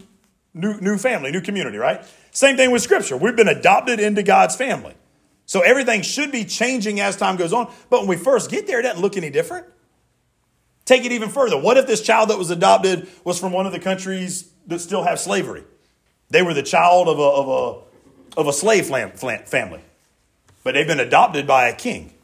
[0.54, 2.04] new, new family, new community, right?
[2.32, 3.16] Same thing with Scripture.
[3.16, 4.94] We've been adopted into God's family.
[5.52, 7.70] So everything should be changing as time goes on.
[7.90, 9.66] But when we first get there, it doesn't look any different.
[10.86, 11.60] Take it even further.
[11.60, 15.02] What if this child that was adopted was from one of the countries that still
[15.02, 15.64] have slavery?
[16.30, 19.82] They were the child of a, of a, of a slave family,
[20.64, 22.14] but they've been adopted by a king.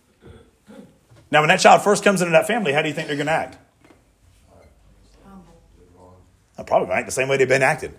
[1.30, 3.26] Now, when that child first comes into that family, how do you think they're going
[3.26, 3.58] to act?
[6.66, 7.92] Probably act the same way they've been acting.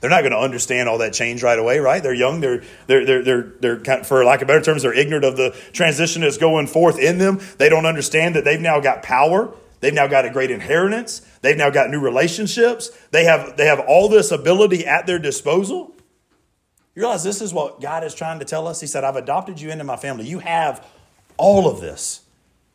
[0.00, 2.02] They're not going to understand all that change right away, right?
[2.02, 2.40] They're young.
[2.40, 5.36] They're, they're, they're, they're, they're kind of, for lack of better terms, they're ignorant of
[5.36, 7.40] the transition that's going forth in them.
[7.58, 9.54] They don't understand that they've now got power.
[9.80, 11.20] They've now got a great inheritance.
[11.42, 12.90] They've now got new relationships.
[13.10, 15.94] They have, they have all this ability at their disposal.
[16.94, 18.80] You realize this is what God is trying to tell us?
[18.80, 20.26] He said, I've adopted you into my family.
[20.26, 20.86] You have
[21.36, 22.22] all of this.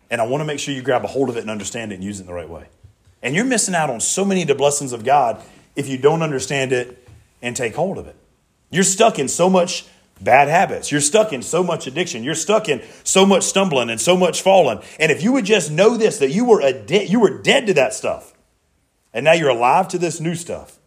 [0.10, 1.96] And I want to make sure you grab a hold of it and understand it
[1.96, 2.68] and use it in the right way.
[3.22, 5.44] And you're missing out on so many of the blessings of God
[5.76, 7.05] if you don't understand it
[7.42, 8.16] and take hold of it.
[8.70, 9.86] You're stuck in so much
[10.22, 10.92] bad habits.
[10.92, 12.24] You're stuck in so much addiction.
[12.24, 14.82] You're stuck in so much stumbling and so much falling.
[15.00, 17.68] And if you would just know this, that you were, a de- you were dead
[17.68, 18.34] to that stuff,
[19.14, 20.80] and now you're alive to this new stuff,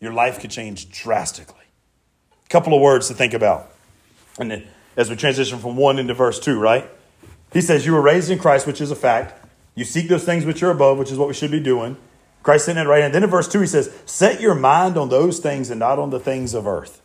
[0.00, 1.64] your life could change drastically.
[2.44, 3.70] A couple of words to think about.
[4.38, 6.88] And then as we transition from one into verse two, right?
[7.52, 9.38] He says, You were raised in Christ, which is a fact.
[9.74, 11.96] You seek those things which are above, which is what we should be doing.
[12.42, 13.02] Christ sent it right.
[13.02, 15.98] And then in verse 2, he says, Set your mind on those things and not
[15.98, 17.00] on the things of earth.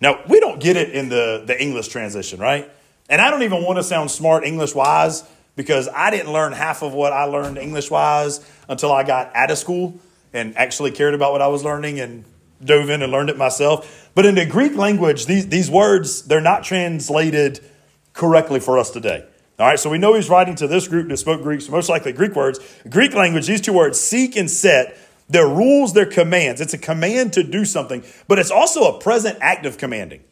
[0.00, 2.70] Now, we don't get it in the, the English transition, right?
[3.08, 5.24] And I don't even want to sound smart English wise
[5.56, 9.50] because I didn't learn half of what I learned English wise until I got out
[9.50, 9.98] of school
[10.32, 12.24] and actually cared about what I was learning and
[12.64, 14.10] dove in and learned it myself.
[14.14, 17.60] But in the Greek language, these, these words, they're not translated
[18.12, 19.24] correctly for us today.
[19.60, 21.90] All right, so we know he's writing to this group that spoke Greek, so most
[21.90, 22.58] likely Greek words.
[22.88, 24.96] Greek language, these two words, seek and set,
[25.28, 26.62] they're rules, they're commands.
[26.62, 30.24] It's a command to do something, but it's also a present act of commanding.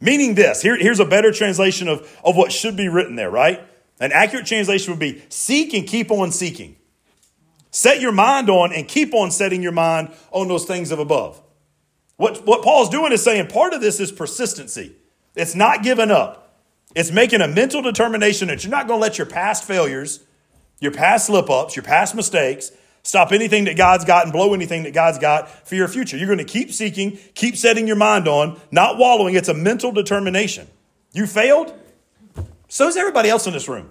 [0.00, 3.60] Meaning this, here, here's a better translation of, of what should be written there, right?
[4.00, 6.76] An accurate translation would be seek and keep on seeking.
[7.70, 11.40] Set your mind on and keep on setting your mind on those things of above.
[12.16, 14.96] What, what Paul's doing is saying part of this is persistency.
[15.36, 16.49] It's not giving up.
[16.94, 20.20] It's making a mental determination that you're not going to let your past failures
[20.80, 22.72] your past slip ups, your past mistakes.
[23.02, 26.16] Stop anything that God's got and blow anything that God's got for your future.
[26.16, 29.34] You're going to keep seeking, keep setting your mind on, not wallowing.
[29.34, 30.66] It's a mental determination.
[31.12, 31.72] You failed?
[32.68, 33.90] So is everybody else in this room.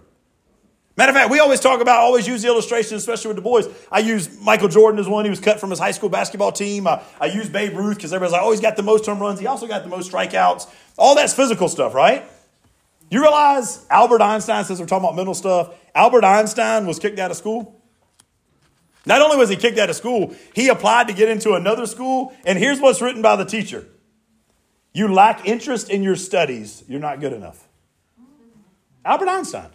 [0.96, 3.68] Matter of fact, we always talk about, always use the illustration, especially with the boys.
[3.90, 5.24] I use Michael Jordan as one.
[5.24, 6.88] He was cut from his high school basketball team.
[6.88, 9.40] I, I use Babe Ruth because everybody's like, oh, he's got the most home runs.
[9.40, 10.68] He also got the most strikeouts.
[10.98, 12.26] All that's physical stuff, right?
[13.10, 17.32] You realize Albert Einstein, since we're talking about mental stuff, Albert Einstein was kicked out
[17.32, 17.82] of school.
[19.06, 22.34] Not only was he kicked out of school, he applied to get into another school.
[22.46, 23.88] And here's what's written by the teacher
[24.94, 27.68] You lack interest in your studies, you're not good enough.
[29.04, 29.70] Albert Einstein,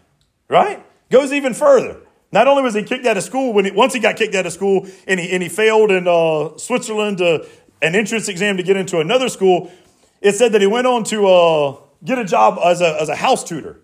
[0.49, 0.85] right?
[1.11, 2.01] Goes even further.
[2.31, 4.45] Not only was he kicked out of school, when he, once he got kicked out
[4.45, 7.41] of school and he, and he failed in uh, Switzerland uh,
[7.81, 9.73] an entrance exam to get into another school,
[10.21, 13.17] it said that he went on to uh, get a job as a, as a
[13.17, 13.81] house tutor.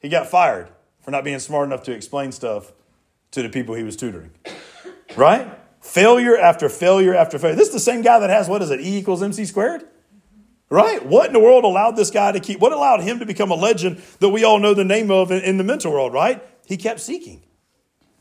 [0.00, 0.68] He got fired
[1.00, 2.72] for not being smart enough to explain stuff
[3.32, 4.32] to the people he was tutoring.
[5.16, 5.46] Right?
[5.80, 7.54] Failure after failure after failure.
[7.54, 9.84] This is the same guy that has, what is it, E equals MC squared?
[10.68, 11.04] Right?
[11.06, 13.54] What in the world allowed this guy to keep, what allowed him to become a
[13.54, 16.42] legend that we all know the name of in, in the mental world, right?
[16.66, 17.42] He kept seeking.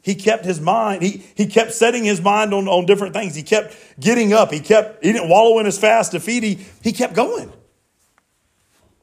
[0.03, 3.33] He kept his mind, he, he kept setting his mind on, on different things.
[3.33, 4.51] He kept getting up.
[4.51, 6.43] He kept, he didn't wallow in his fast defeat.
[6.43, 7.51] He, he kept going.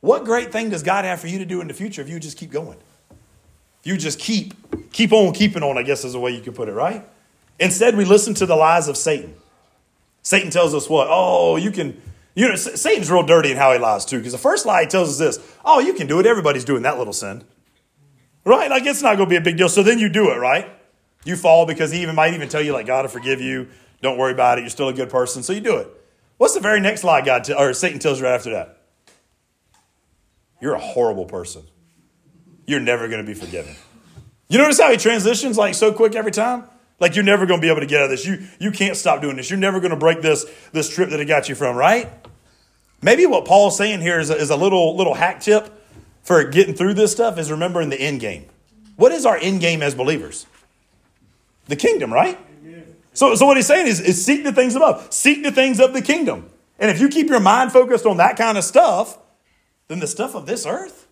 [0.00, 2.18] What great thing does God have for you to do in the future if you
[2.18, 2.78] just keep going?
[3.80, 4.54] If you just keep,
[4.92, 7.06] keep on keeping on, I guess is the way you could put it, right?
[7.58, 9.34] Instead, we listen to the lies of Satan.
[10.22, 11.08] Satan tells us what?
[11.10, 12.00] Oh, you can,
[12.34, 14.86] you know, Satan's real dirty in how he lies too, because the first lie he
[14.86, 16.26] tells us this oh, you can do it.
[16.26, 17.44] Everybody's doing that little sin.
[18.44, 18.70] Right?
[18.70, 19.68] Like it's not going to be a big deal.
[19.68, 20.70] So then you do it, right?
[21.24, 23.68] You fall because he even might even tell you, like, God will forgive you.
[24.00, 24.62] Don't worry about it.
[24.62, 25.42] You're still a good person.
[25.42, 25.88] So you do it.
[26.38, 28.79] What's the very next lie God t- or Satan tells you right after that?
[30.60, 31.62] You're a horrible person.
[32.66, 33.74] You're never going to be forgiven.
[34.48, 36.64] You notice how he transitions like so quick every time?
[36.98, 38.26] Like you're never going to be able to get out of this.
[38.26, 39.48] You, you can't stop doing this.
[39.48, 42.10] You're never going to break this, this trip that it got you from, right?
[43.02, 45.72] Maybe what Paul's saying here is a, is a little, little hack tip
[46.22, 48.46] for getting through this stuff is remembering the end game.
[48.96, 50.46] What is our end game as believers?
[51.66, 52.38] The kingdom, right?
[53.14, 55.92] So, so what he's saying is, is seek the things above, seek the things of
[55.92, 56.50] the kingdom.
[56.78, 59.18] And if you keep your mind focused on that kind of stuff,
[59.90, 61.08] then the stuff of this earth,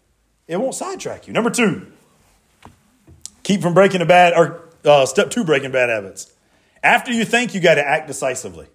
[0.46, 1.32] it won't sidetrack you.
[1.32, 1.90] Number two,
[3.42, 6.32] keep from breaking a bad, or uh, step two, breaking bad habits.
[6.80, 8.68] After you think, you got to act decisively.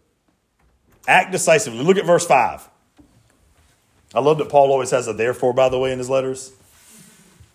[1.08, 1.86] Act decisively.
[1.86, 2.70] Look at verse 5.
[4.14, 6.52] I love that Paul always has a therefore, by the way, in his letters.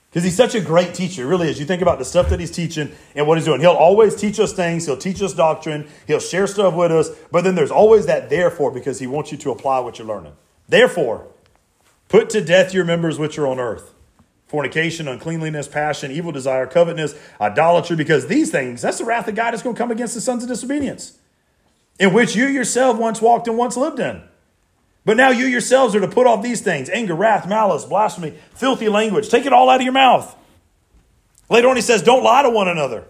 [0.09, 1.61] Because he's such a great teacher, really is.
[1.61, 3.61] You think about the stuff that he's teaching and what he's doing.
[3.61, 7.45] He'll always teach us things, he'll teach us doctrine, he'll share stuff with us, but
[7.45, 10.33] then there's always that therefore because he wants you to apply what you're learning.
[10.67, 11.29] Therefore,
[12.09, 13.95] put to death your members which are on earth
[14.47, 19.53] fornication, uncleanliness, passion, evil desire, covetousness, idolatry, because these things, that's the wrath of God
[19.53, 21.19] that's going to come against the sons of disobedience,
[22.01, 24.23] in which you yourself once walked and once lived in.
[25.05, 28.89] But now you yourselves are to put off these things anger, wrath, malice, blasphemy, filthy
[28.89, 29.29] language.
[29.29, 30.35] Take it all out of your mouth.
[31.49, 33.05] Later on, he says, Don't lie to one another.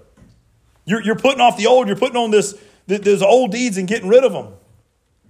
[0.84, 2.54] You're, you're putting off the old, you're putting on this,
[2.86, 4.54] those old deeds and getting rid of them.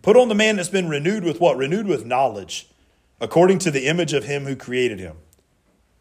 [0.02, 1.56] Put on the man that's been renewed with what?
[1.56, 2.68] Renewed with knowledge,
[3.20, 5.16] according to the image of him who created him.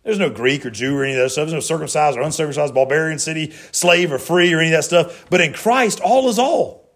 [0.03, 1.43] There's no Greek or Jew or any of that stuff.
[1.43, 5.25] There's no circumcised or uncircumcised, barbarian, Scythian, slave or free or any of that stuff.
[5.29, 6.89] But in Christ, all is all.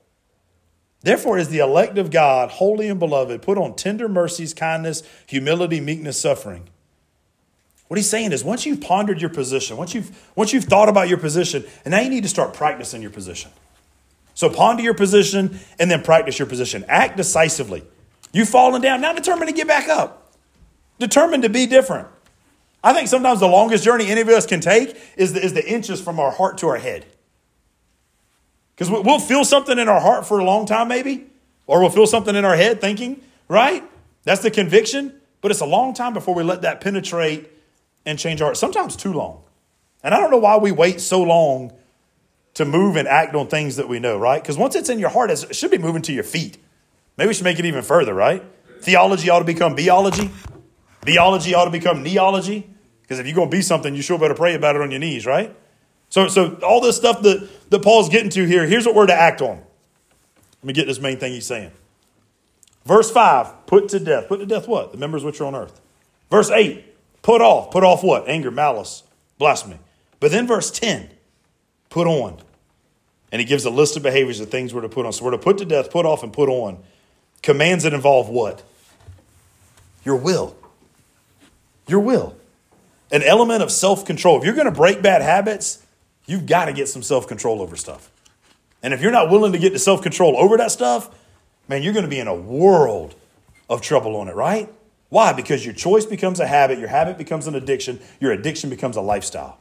[1.01, 5.81] Therefore, is the elect of God, holy and beloved, put on tender mercies, kindness, humility,
[5.81, 6.69] meekness, suffering.
[7.87, 11.09] What he's saying is once you've pondered your position, once you've, once you've thought about
[11.09, 13.51] your position, and now you need to start practicing your position.
[14.35, 16.85] So ponder your position and then practice your position.
[16.87, 17.83] Act decisively.
[18.33, 20.33] You've fallen down, now determined to get back up.
[20.99, 22.07] Determined to be different.
[22.83, 25.67] I think sometimes the longest journey any of us can take is the, is the
[25.67, 27.05] inches from our heart to our head.
[28.75, 31.27] Because we'll feel something in our heart for a long time, maybe,
[31.67, 33.83] or we'll feel something in our head thinking, right?
[34.23, 37.49] That's the conviction, but it's a long time before we let that penetrate
[38.05, 38.57] and change our heart.
[38.57, 39.43] Sometimes too long.
[40.03, 41.73] And I don't know why we wait so long
[42.55, 44.41] to move and act on things that we know, right?
[44.41, 46.57] Because once it's in your heart, it should be moving to your feet.
[47.17, 48.43] Maybe we should make it even further, right?
[48.81, 50.31] Theology ought to become biology.
[51.01, 52.69] Theology ought to become neology.
[53.01, 54.99] Because if you're going to be something, you sure better pray about it on your
[54.99, 55.55] knees, right?
[56.09, 59.13] So, so all this stuff that, that Paul's getting to here, here's what we're to
[59.13, 59.57] act on.
[59.57, 61.71] Let me get this main thing he's saying.
[62.85, 64.27] Verse 5, put to death.
[64.27, 64.91] Put to death what?
[64.91, 65.81] The members which are on earth.
[66.29, 66.83] Verse 8,
[67.21, 67.71] put off.
[67.71, 68.27] Put off what?
[68.27, 69.03] Anger, malice,
[69.37, 69.79] blasphemy.
[70.19, 71.09] But then verse 10,
[71.89, 72.39] put on.
[73.31, 75.13] And he gives a list of behaviors of things we're to put on.
[75.13, 76.83] So we're to put to death, put off, and put on.
[77.41, 78.63] Commands that involve what?
[80.03, 80.55] Your will.
[81.87, 82.35] Your will.
[83.11, 84.39] An element of self control.
[84.39, 85.83] If you're going to break bad habits,
[86.25, 88.09] You've got to get some self control over stuff.
[88.83, 91.09] And if you're not willing to get the self control over that stuff,
[91.67, 93.15] man, you're going to be in a world
[93.69, 94.71] of trouble on it, right?
[95.09, 95.33] Why?
[95.33, 99.01] Because your choice becomes a habit, your habit becomes an addiction, your addiction becomes a
[99.01, 99.57] lifestyle.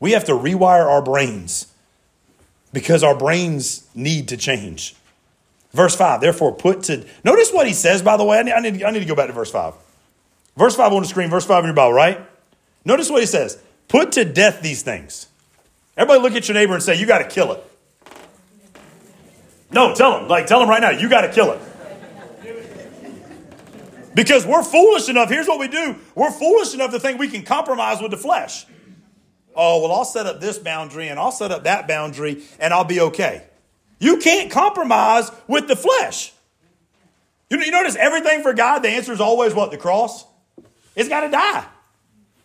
[0.00, 1.72] We have to rewire our brains
[2.72, 4.94] because our brains need to change.
[5.72, 7.04] Verse 5, therefore, put to.
[7.22, 8.38] Notice what he says, by the way.
[8.38, 9.74] I need, I need, I need to go back to verse 5.
[10.56, 12.20] Verse 5 on the screen, verse 5 in your Bible, right?
[12.84, 15.26] Notice what he says put to death these things.
[15.96, 17.64] Everybody look at your neighbor and say, You got to kill it.
[19.72, 20.28] No, tell them.
[20.28, 21.60] Like, tell them right now, you got to kill it.
[24.14, 25.28] Because we're foolish enough.
[25.28, 28.66] Here's what we do we're foolish enough to think we can compromise with the flesh.
[29.54, 32.84] Oh, well, I'll set up this boundary and I'll set up that boundary and I'll
[32.84, 33.44] be okay.
[34.00, 36.32] You can't compromise with the flesh.
[37.48, 39.70] You, you notice everything for God, the answer is always what?
[39.70, 40.24] The cross?
[40.96, 41.66] It's got to die.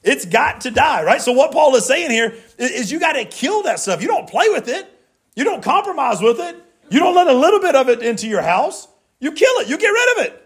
[0.04, 1.22] It's got to die, right?
[1.22, 4.02] So, what Paul is saying here is, is you got to kill that stuff.
[4.02, 4.88] You don't play with it,
[5.36, 6.56] you don't compromise with it,
[6.92, 8.88] you don't let a little bit of it into your house.
[9.20, 10.42] You kill it, you get rid of it.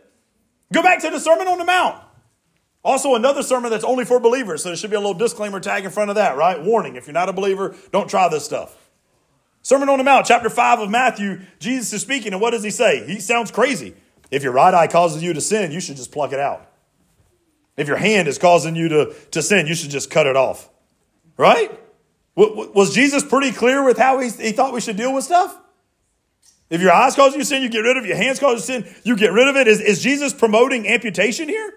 [0.72, 2.02] Go back to the Sermon on the Mount.
[2.84, 5.84] Also, another sermon that's only for believers, so there should be a little disclaimer tag
[5.84, 6.62] in front of that, right?
[6.62, 8.78] Warning if you're not a believer, don't try this stuff.
[9.62, 12.72] Sermon on the Mount, chapter 5 of Matthew, Jesus is speaking, and what does he
[12.72, 13.06] say?
[13.06, 13.94] He sounds crazy.
[14.32, 16.66] If your right eye causes you to sin, you should just pluck it out.
[17.76, 20.70] If your hand is causing you to, to sin, you should just cut it off.
[21.38, 21.72] Right?
[22.36, 25.58] Was Jesus pretty clear with how he, he thought we should deal with stuff?
[26.70, 28.08] If your eyes cause you sin, you get rid of it.
[28.08, 29.68] Your hands cause you sin, you get rid of it.
[29.68, 31.74] Is, is Jesus promoting amputation here?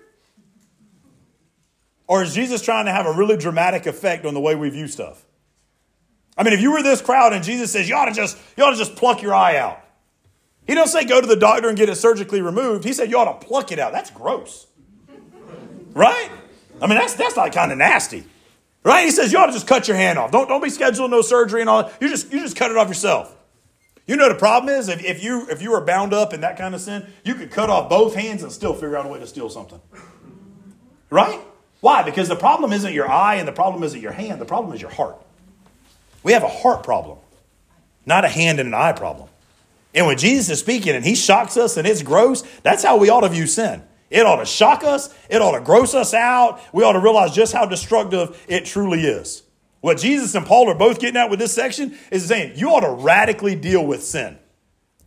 [2.07, 4.87] Or is Jesus trying to have a really dramatic effect on the way we view
[4.87, 5.25] stuff?
[6.37, 8.65] I mean, if you were this crowd and Jesus says, you ought to just, you
[8.65, 9.83] ought to just pluck your eye out.
[10.67, 12.85] He don't say go to the doctor and get it surgically removed.
[12.85, 13.93] He said you ought to pluck it out.
[13.93, 14.67] That's gross.
[15.93, 16.31] Right?
[16.81, 18.25] I mean, that's that's like kind of nasty.
[18.85, 19.05] Right?
[19.05, 20.31] He says you ought to just cut your hand off.
[20.31, 21.91] Don't, don't be scheduling no surgery and all.
[22.01, 23.37] You just you just cut it off yourself.
[24.07, 26.57] You know the problem is if, if you if you are bound up in that
[26.57, 29.21] kind of sin, you could cut off both hands and still figure out a way
[29.21, 29.81] to steal something.
[31.11, 31.41] Right?
[31.81, 32.03] Why?
[32.03, 34.41] Because the problem isn't your eye and the problem isn't your hand.
[34.41, 35.21] The problem is your heart.
[36.23, 37.19] We have a heart problem,
[38.07, 39.29] not a hand and an eye problem.
[39.95, 43.11] And when Jesus is speaking and he shocks us and it's gross, that's how we
[43.11, 43.83] ought to view sin.
[44.11, 45.15] It ought to shock us.
[45.29, 46.61] It ought to gross us out.
[46.73, 49.43] We ought to realize just how destructive it truly is.
[49.81, 52.81] What Jesus and Paul are both getting at with this section is saying you ought
[52.81, 54.39] to radically deal with sin.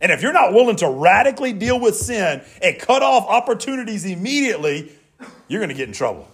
[0.00, 4.92] And if you're not willing to radically deal with sin and cut off opportunities immediately,
[5.48, 6.28] you're going to get in trouble.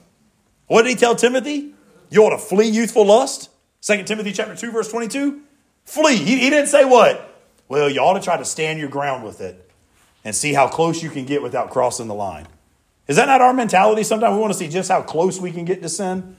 [0.67, 1.73] What did he tell Timothy?
[2.11, 3.51] You ought to flee youthful lust.
[3.83, 5.43] 2 Timothy chapter 2, verse 22.
[5.85, 6.17] Flee.
[6.17, 7.29] He, he didn't say what?
[7.69, 9.71] Well, you ought to try to stand your ground with it
[10.25, 12.47] and see how close you can get without crossing the line.
[13.09, 14.05] Is that not our mentality?
[14.05, 16.37] Sometimes we want to see just how close we can get to sin,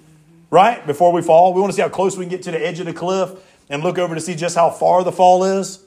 [0.49, 0.85] right?
[0.87, 1.53] Before we fall.
[1.53, 3.31] We want to see how close we can get to the edge of the cliff
[3.69, 5.83] and look over to see just how far the fall is,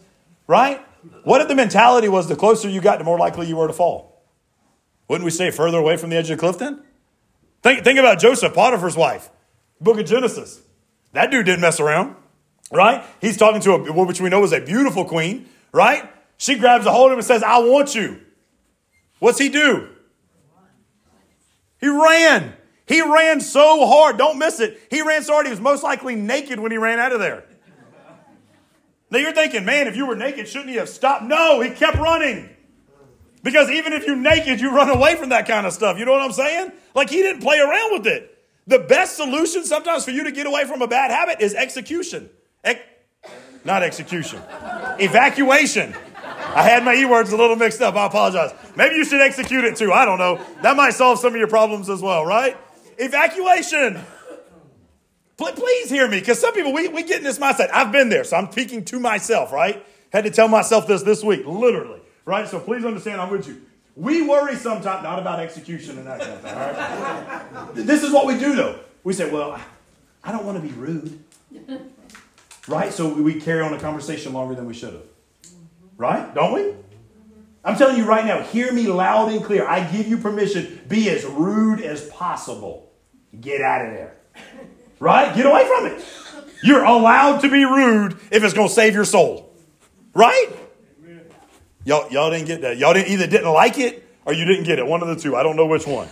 [0.47, 0.85] right?
[1.25, 3.73] What if the mentality was the closer you got, the more likely you were to
[3.73, 4.23] fall?
[5.09, 6.83] Wouldn't we stay further away from the edge of the cliff then?
[7.63, 9.31] Think, think about Joseph, Potiphar's wife,
[9.81, 10.61] book of Genesis.
[11.13, 12.17] That dude didn't mess around,
[12.71, 13.05] right?
[13.21, 16.11] He's talking to a, which we know is a beautiful queen, right?
[16.37, 18.21] She grabs a hold of him and says, I want you.
[19.19, 19.89] What's he do?
[21.81, 22.55] He ran.
[22.87, 24.19] He ran so hard.
[24.19, 24.81] Don't miss it.
[24.91, 27.45] He ran so hard he was most likely naked when he ran out of there.
[29.11, 31.23] Now you're thinking, man, if you were naked, shouldn't he have stopped?
[31.23, 32.51] No, he kept running.
[33.43, 35.99] Because even if you're naked, you run away from that kind of stuff.
[35.99, 36.73] You know what I'm saying?
[36.95, 38.36] Like he didn't play around with it.
[38.67, 42.29] The best solution sometimes for you to get away from a bad habit is execution.
[43.65, 44.41] not execution,
[44.99, 45.95] evacuation.
[46.25, 47.95] I had my E words a little mixed up.
[47.97, 48.53] I apologize.
[48.77, 49.93] Maybe you should execute it too.
[49.93, 50.41] I don't know.
[50.63, 52.57] That might solve some of your problems as well, right?
[52.99, 54.01] Evacuation.
[55.37, 57.69] Please hear me, because some people, we, we get in this mindset.
[57.73, 59.85] I've been there, so I'm speaking to myself, right?
[60.11, 62.49] Had to tell myself this this week, literally, right?
[62.49, 63.61] So please understand, I'm with you.
[63.97, 67.75] We worry sometimes, not about execution and that kind of thing, all right?
[67.75, 68.79] this is what we do, though.
[69.03, 69.59] We say, well,
[70.23, 71.19] I don't want to be rude,
[72.69, 72.93] right?
[72.93, 75.03] So we carry on a conversation longer than we should have.
[75.97, 76.35] Right?
[76.35, 76.75] Don't we?
[77.65, 79.67] I'm telling you right now, hear me loud and clear.
[79.67, 80.81] I give you permission.
[80.89, 82.93] Be as rude as possible.
[83.41, 84.15] Get out of there.
[85.01, 85.35] Right?
[85.35, 86.05] Get away from it.
[86.63, 89.53] You're allowed to be rude if it's going to save your soul.
[90.15, 90.49] Right?
[91.87, 92.79] Y'all, y'all didn't get that.
[92.79, 94.87] Y'all didn't, either didn't like it or you didn't get it.
[94.87, 95.37] One of the two.
[95.37, 96.09] I don't know which one.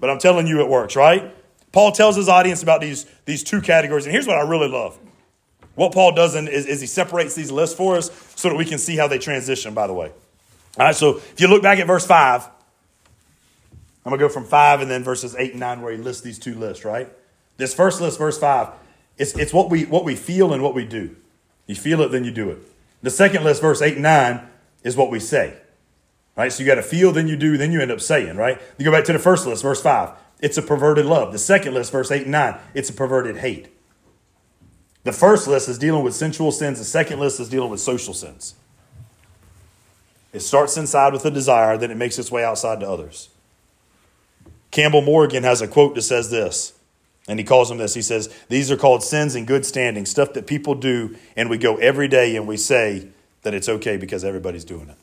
[0.00, 1.34] But I'm telling you it works, right?
[1.70, 4.06] Paul tells his audience about these, these two categories.
[4.06, 4.98] And here's what I really love.
[5.74, 8.78] What Paul does is, is he separates these lists for us so that we can
[8.78, 10.10] see how they transition, by the way.
[10.78, 12.50] All right, so if you look back at verse 5, I'm
[14.10, 16.38] going to go from 5 and then verses 8 and 9 where he lists these
[16.38, 17.08] two lists, right?
[17.58, 18.70] This first list, verse 5,
[19.18, 21.16] It's, it's what, we, what we feel and what we do.
[21.66, 22.58] You feel it, then you do it.
[23.02, 24.48] The second list, verse 8 and 9,
[24.88, 25.54] is what we say.
[26.36, 26.52] Right?
[26.52, 28.60] So you got to feel, then you do, then you end up saying, right?
[28.78, 30.10] You go back to the first list, verse 5.
[30.40, 31.32] It's a perverted love.
[31.32, 33.68] The second list, verse 8 and 9, it's a perverted hate.
[35.04, 38.14] The first list is dealing with sensual sins, the second list is dealing with social
[38.14, 38.54] sins.
[40.32, 43.30] It starts inside with a desire, then it makes its way outside to others.
[44.70, 46.74] Campbell Morgan has a quote that says this,
[47.26, 47.94] and he calls them this.
[47.94, 51.58] He says, These are called sins in good standing, stuff that people do, and we
[51.58, 53.08] go every day and we say
[53.48, 54.98] that it's okay because everybody's doing it.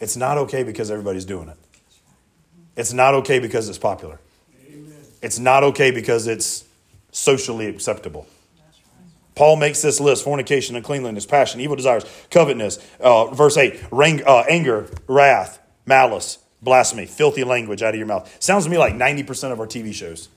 [0.00, 1.56] It's not okay because everybody's doing it.
[2.76, 4.18] It's not okay because it's popular.
[4.66, 4.92] Amen.
[5.22, 6.64] It's not okay because it's
[7.12, 8.26] socially acceptable.
[9.36, 12.84] Paul makes this list fornication, uncleanliness, passion, evil desires, covetousness.
[12.98, 18.36] Uh, verse 8 rang, uh, anger, wrath, malice, blasphemy, filthy language out of your mouth.
[18.42, 20.28] Sounds to me like 90% of our TV shows.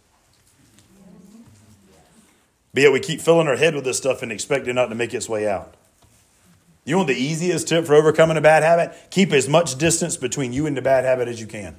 [2.75, 4.95] But yet we keep filling our head with this stuff and expect it not to
[4.95, 5.77] make its way out.
[6.85, 8.93] You want the easiest tip for overcoming a bad habit?
[9.09, 11.77] Keep as much distance between you and the bad habit as you can.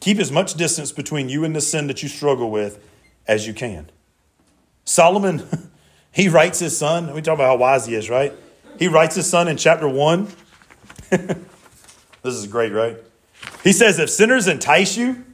[0.00, 2.82] Keep as much distance between you and the sin that you struggle with
[3.26, 3.90] as you can.
[4.84, 5.70] Solomon,
[6.12, 8.32] he writes his son, we talk about how wise he is, right?
[8.78, 10.28] He writes his son in chapter 1.
[11.10, 11.36] this
[12.24, 12.96] is great, right?
[13.64, 15.24] He says, If sinners entice you,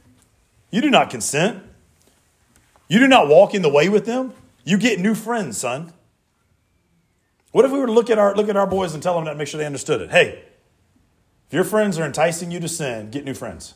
[0.71, 1.63] you do not consent.
[2.87, 4.33] You do not walk in the way with them.
[4.63, 5.93] You get new friends, son.
[7.55, 9.23] What if we were to look at our look at our boys and tell them
[9.23, 10.11] that, make sure they understood it?
[10.11, 10.43] Hey,
[11.47, 13.75] if your friends are enticing you to sin, get new friends.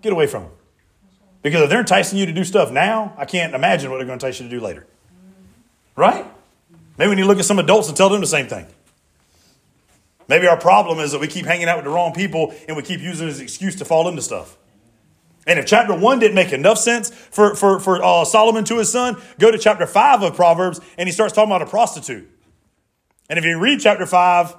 [0.00, 0.52] Get away from them.
[1.42, 4.18] Because if they're enticing you to do stuff now, I can't imagine what they're going
[4.18, 4.84] to entice you to do later.
[5.94, 6.26] Right?
[6.98, 8.66] Maybe we need to look at some adults and tell them the same thing.
[10.26, 12.82] Maybe our problem is that we keep hanging out with the wrong people and we
[12.82, 14.56] keep using it as an excuse to fall into stuff.
[15.46, 18.90] And if chapter 1 didn't make enough sense for, for, for uh, Solomon to his
[18.90, 22.28] son, go to chapter 5 of Proverbs and he starts talking about a prostitute.
[23.32, 24.54] And if you read chapter 5,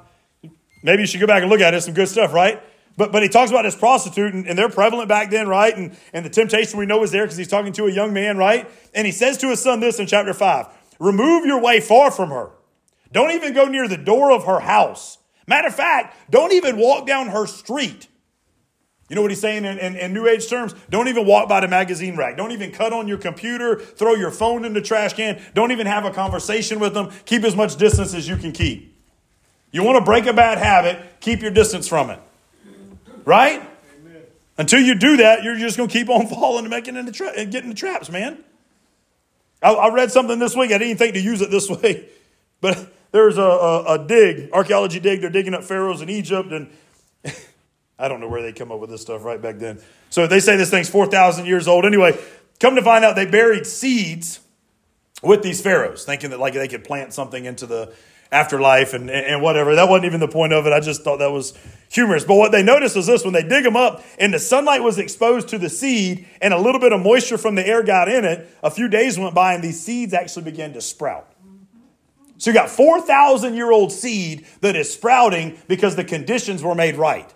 [0.81, 1.81] maybe you should go back and look at it.
[1.81, 2.59] Some good stuff, right?
[2.97, 5.77] But, but he talks about this prostitute, and, and they're prevalent back then, right?
[5.77, 8.35] And, and the temptation we know is there because he's talking to a young man,
[8.35, 8.67] right?
[8.95, 10.69] And he says to his son this in chapter 5
[10.99, 12.49] Remove your way far from her.
[13.11, 15.19] Don't even go near the door of her house.
[15.45, 18.07] Matter of fact, don't even walk down her street.
[19.09, 20.73] You know what he's saying in, in, in, New Age terms?
[20.89, 22.37] Don't even walk by the magazine rack.
[22.37, 23.77] Don't even cut on your computer.
[23.77, 25.41] Throw your phone in the trash can.
[25.53, 27.11] Don't even have a conversation with them.
[27.25, 28.97] Keep as much distance as you can keep.
[29.71, 32.19] You want to break a bad habit, keep your distance from it.
[33.25, 33.61] Right?
[33.99, 34.21] Amen.
[34.57, 37.33] Until you do that, you're just going to keep on falling and making into tra-
[37.35, 38.43] and getting the traps, man.
[39.61, 40.71] I, I, read something this week.
[40.71, 42.07] I didn't think to use it this way,
[42.61, 45.21] but there's a, a, a dig, archaeology dig.
[45.21, 46.69] They're digging up pharaohs in Egypt, and
[47.97, 49.79] I don't know where they come up with this stuff right back then.
[50.09, 51.85] So they say this thing's 4,000 years old.
[51.85, 52.17] Anyway,
[52.59, 54.39] come to find out they buried seeds
[55.21, 57.93] with these pharaohs, thinking that like they could plant something into the
[58.33, 59.75] afterlife and, and whatever.
[59.75, 60.73] That wasn't even the point of it.
[60.73, 61.53] I just thought that was
[61.89, 62.23] humorous.
[62.25, 64.97] But what they noticed was this when they dig them up and the sunlight was
[64.97, 68.25] exposed to the seed and a little bit of moisture from the air got in
[68.25, 71.31] it, a few days went by and these seeds actually began to sprout.
[72.39, 76.95] So you got 4,000 year old seed that is sprouting because the conditions were made
[76.95, 77.31] right.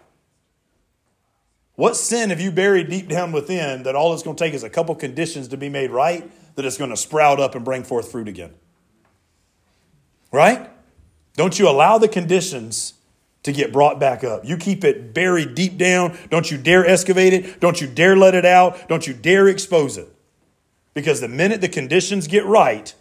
[1.78, 4.64] What sin have you buried deep down within that all it's going to take is
[4.64, 7.84] a couple conditions to be made right that it's going to sprout up and bring
[7.84, 8.56] forth fruit again?
[10.32, 10.72] Right?
[11.36, 12.96] Don't you allow the conditions
[13.44, 14.44] to get brought back up.
[14.44, 16.18] You keep it buried deep down.
[16.32, 17.60] Don't you dare excavate it.
[17.60, 18.90] Don't you dare let it out.
[18.90, 20.12] Don't you dare expose it.
[20.96, 22.96] Because the minute the conditions get right,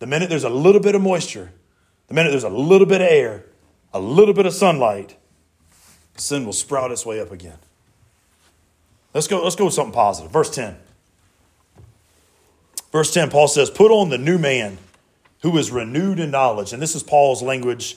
[0.00, 1.52] the minute there's a little bit of moisture,
[2.08, 3.46] the minute there's a little bit of air,
[3.94, 5.16] a little bit of sunlight,
[6.16, 7.58] sin will sprout its way up again.
[9.14, 10.30] Let's go, let's go with something positive.
[10.30, 10.76] Verse 10.
[12.92, 14.78] Verse 10, Paul says, Put on the new man
[15.42, 16.72] who is renewed in knowledge.
[16.72, 17.96] And this is Paul's language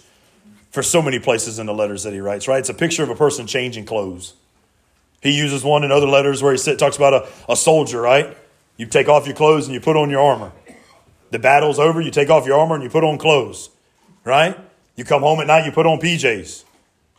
[0.71, 2.59] for so many places in the letters that he writes, right?
[2.59, 4.33] It's a picture of a person changing clothes.
[5.21, 8.35] He uses one in other letters where he talks about a, a soldier, right?
[8.77, 10.51] You take off your clothes and you put on your armor.
[11.31, 13.69] The battle's over, you take off your armor and you put on clothes,
[14.23, 14.57] right?
[14.95, 16.63] You come home at night, you put on PJs,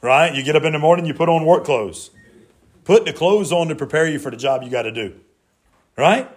[0.05, 0.34] right?
[0.34, 2.11] You get up in the morning, you put on work clothes.
[2.84, 5.14] Put the clothes on to prepare you for the job you got to do,
[5.96, 6.30] right?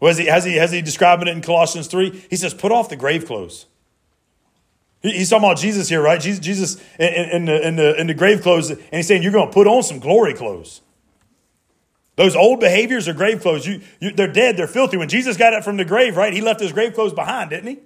[0.00, 2.26] Was he, has, he, has he describing it in Colossians 3?
[2.30, 3.66] He says, put off the grave clothes.
[5.02, 6.20] he's talking about Jesus here, right?
[6.20, 9.32] Jesus, Jesus in, in, the, in, the, in the grave clothes, and he's saying, you're
[9.32, 10.82] going to put on some glory clothes.
[12.16, 13.66] Those old behaviors are grave clothes.
[13.66, 14.96] You, you, they're dead, they're filthy.
[14.96, 17.68] When Jesus got up from the grave, right, he left his grave clothes behind, didn't
[17.68, 17.78] he?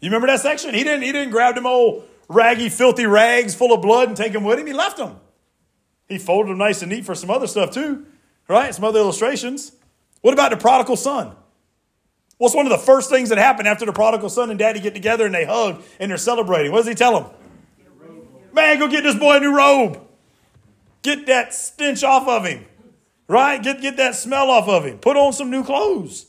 [0.00, 0.74] You remember that section?
[0.74, 4.32] He didn't, he didn't grab them old raggy, filthy rags full of blood and take
[4.32, 4.66] them with him.
[4.66, 5.18] He left them.
[6.08, 8.06] He folded them nice and neat for some other stuff too,
[8.48, 8.74] right?
[8.74, 9.72] Some other illustrations.
[10.20, 11.34] What about the prodigal son?
[12.38, 14.94] What's one of the first things that happened after the prodigal son and daddy get
[14.94, 16.70] together and they hug and they're celebrating?
[16.70, 17.30] What does he tell them?
[18.52, 20.00] Man, go get this boy a new robe.
[21.02, 22.66] Get that stench off of him.
[23.28, 23.62] Right?
[23.62, 24.98] Get, get that smell off of him.
[24.98, 26.26] Put on some new clothes.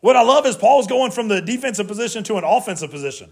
[0.00, 3.30] What I love is Paul's going from the defensive position to an offensive position.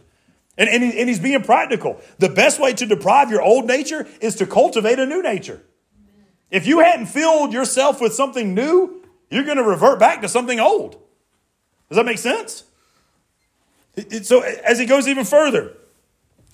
[0.57, 2.01] And, and, he, and he's being practical.
[2.19, 5.63] The best way to deprive your old nature is to cultivate a new nature.
[6.51, 10.61] If you hadn't filled yourself with something new, you're going to revert back to something
[10.61, 10.93] old.
[11.89, 12.65] Does that make sense?
[14.23, 15.77] So, as he goes even further,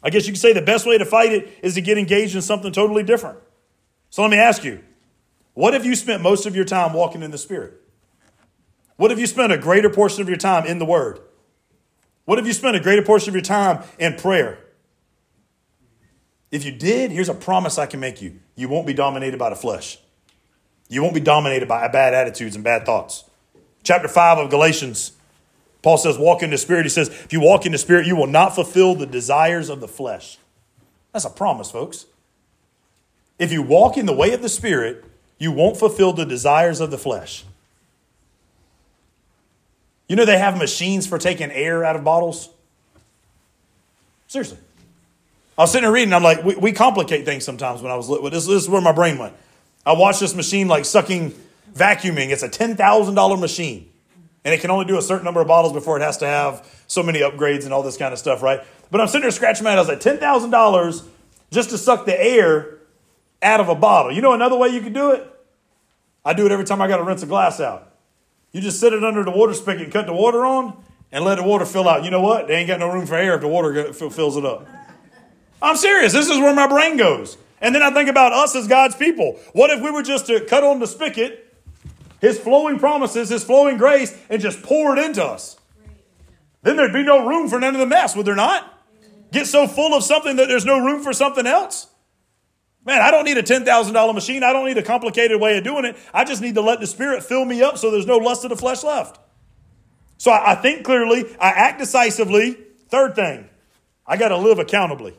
[0.03, 2.35] I guess you could say the best way to fight it is to get engaged
[2.35, 3.39] in something totally different.
[4.11, 4.81] So, let me ask you
[5.55, 7.75] what if you spent most of your time walking in the Spirit?
[8.97, 11.21] What if you spent a greater portion of your time in the Word?
[12.31, 14.61] What if you spent a greater portion of your time in prayer?
[16.53, 19.51] If you did, here's a promise I can make you you won't be dominated by
[19.51, 19.99] the flesh.
[20.89, 23.25] You won't be dominated by bad attitudes and bad thoughts.
[23.83, 25.11] Chapter 5 of Galatians,
[25.83, 26.85] Paul says, Walk in the Spirit.
[26.85, 29.81] He says, If you walk in the Spirit, you will not fulfill the desires of
[29.81, 30.39] the flesh.
[31.13, 32.07] That's a promise, folks.
[33.41, 35.05] If you walk in the way of the Spirit,
[35.39, 37.45] you won't fulfill the desires of the flesh.
[40.11, 42.51] You know, they have machines for taking air out of bottles?
[44.27, 44.59] Seriously.
[45.57, 48.09] I was sitting there reading, I'm like, we, we complicate things sometimes when I was
[48.09, 48.29] little.
[48.29, 49.35] This, this is where my brain went.
[49.87, 51.33] I watched this machine like sucking,
[51.73, 52.31] vacuuming.
[52.31, 53.89] It's a $10,000 machine.
[54.45, 56.69] And it can only do a certain number of bottles before it has to have
[56.89, 58.63] so many upgrades and all this kind of stuff, right?
[58.91, 59.79] But I'm sitting there scratching my head.
[59.79, 61.05] I was like, $10,000
[61.53, 62.79] just to suck the air
[63.41, 64.11] out of a bottle.
[64.11, 65.25] You know another way you could do it?
[66.25, 67.90] I do it every time I got to rinse a glass out.
[68.53, 70.83] You just set it under the water spigot and cut the water on
[71.13, 72.05] and let the water fill out.
[72.05, 72.49] You know what?
[72.49, 74.67] They ain't got no room for air if the water fills it up.
[75.63, 76.13] I'm serious.
[76.13, 77.37] This is where my brain goes.
[77.61, 79.39] And then I think about us as God's people.
[79.53, 81.55] What if we were just to cut on the spigot,
[82.21, 85.59] His flowing promises, His flowing grace, and just pour it into us?
[86.63, 88.79] Then there'd be no room for none of the mess, would there not?
[89.33, 91.90] Get so full of something that there's no room for something else?
[92.85, 94.43] Man, I don't need a $10,000 machine.
[94.43, 95.97] I don't need a complicated way of doing it.
[96.15, 98.51] I just need to let the Spirit fill me up so there's no lust of
[98.51, 99.19] the flesh left.
[100.17, 102.57] So I, I think clearly, I act decisively.
[102.89, 103.49] Third thing,
[104.07, 105.15] I got to live accountably.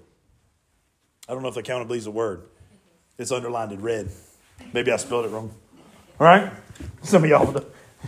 [1.29, 2.43] I don't know if accountably is a word.
[3.17, 4.09] It's underlined in red.
[4.73, 5.53] Maybe I spelled it wrong.
[6.19, 6.51] All right?
[7.03, 7.55] Some of y'all,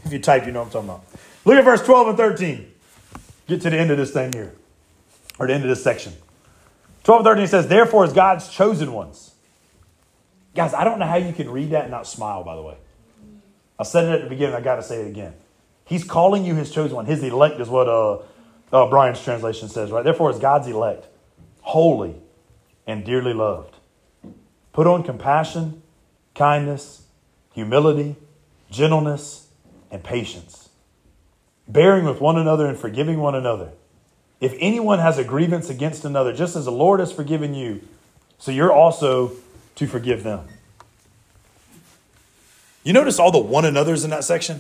[0.04, 1.06] if you type, you know what I'm talking about.
[1.46, 2.72] Look at verse 12 and 13.
[3.48, 4.54] Get to the end of this thing here,
[5.38, 6.14] or the end of this section.
[7.04, 9.33] 12 and 13 says, Therefore, as God's chosen ones,
[10.56, 12.78] Guys, I don't know how you can read that and not smile, by the way.
[13.80, 15.34] I said it at the beginning, I got to say it again.
[15.86, 17.06] He's calling you his chosen one.
[17.06, 18.20] His elect is what uh,
[18.72, 20.04] uh, Brian's translation says, right?
[20.04, 21.08] Therefore, is God's elect,
[21.62, 22.16] holy
[22.86, 23.76] and dearly loved.
[24.72, 25.82] Put on compassion,
[26.36, 27.04] kindness,
[27.54, 28.16] humility,
[28.70, 29.48] gentleness,
[29.92, 30.70] and patience,
[31.68, 33.72] bearing with one another and forgiving one another.
[34.40, 37.82] If anyone has a grievance against another, just as the Lord has forgiven you,
[38.38, 39.34] so you're also
[39.86, 40.48] to forgive them.
[42.84, 44.60] You notice all the one another's in that section?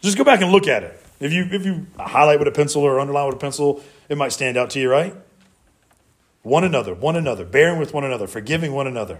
[0.00, 1.02] Just go back and look at it.
[1.20, 4.32] If you if you highlight with a pencil or underline with a pencil, it might
[4.32, 5.14] stand out to you, right?
[6.42, 9.18] One another, one another, bearing with one another, forgiving one another.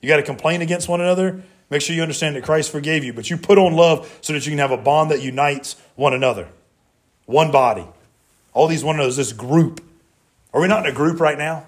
[0.00, 1.42] You got to complain against one another.
[1.70, 4.44] Make sure you understand that Christ forgave you, but you put on love so that
[4.44, 6.48] you can have a bond that unites one another.
[7.26, 7.86] One body.
[8.52, 9.82] All these one another's, this group.
[10.52, 11.66] Are we not in a group right now?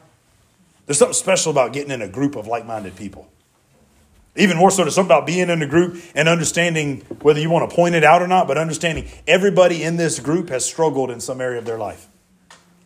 [0.87, 3.29] There's something special about getting in a group of like minded people.
[4.37, 7.69] Even more so, there's something about being in a group and understanding whether you want
[7.69, 11.21] to point it out or not, but understanding everybody in this group has struggled in
[11.21, 12.07] some area of their life.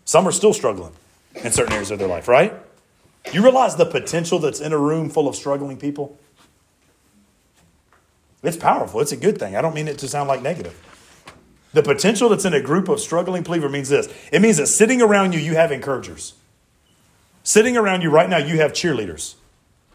[0.04, 0.92] Some are still struggling
[1.34, 2.54] in certain areas of their life, right?
[3.32, 6.18] You realize the potential that's in a room full of struggling people?
[8.42, 9.00] It's powerful.
[9.00, 9.56] It's a good thing.
[9.56, 10.78] I don't mean it to sound like negative.
[11.72, 15.02] The potential that's in a group of struggling believer means this it means that sitting
[15.02, 16.34] around you, you have encouragers.
[17.42, 19.34] Sitting around you right now, you have cheerleaders.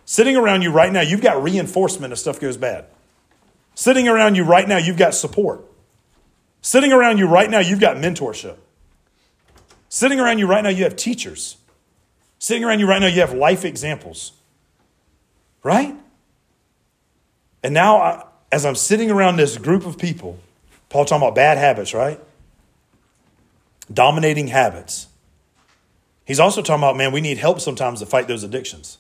[0.06, 2.86] Sitting around you right now, you've got reinforcement if stuff goes bad.
[3.74, 5.62] Sitting around you right now, you've got support.
[6.62, 8.58] Sitting around you right now, you've got mentorship.
[9.90, 11.58] Sitting around you right now, you have teachers.
[12.40, 14.32] Sitting around you right now, you have life examples.
[15.64, 15.96] Right?
[17.64, 20.40] And now, I, as I'm sitting around this group of people,
[20.90, 22.20] Paul talking about bad habits, right?
[23.92, 25.08] Dominating habits.
[26.26, 28.98] He's also talking about, man, we need help sometimes to fight those addictions.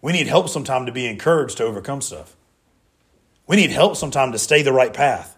[0.00, 2.36] We need help sometimes to be encouraged to overcome stuff.
[3.46, 5.36] We need help sometimes to stay the right path.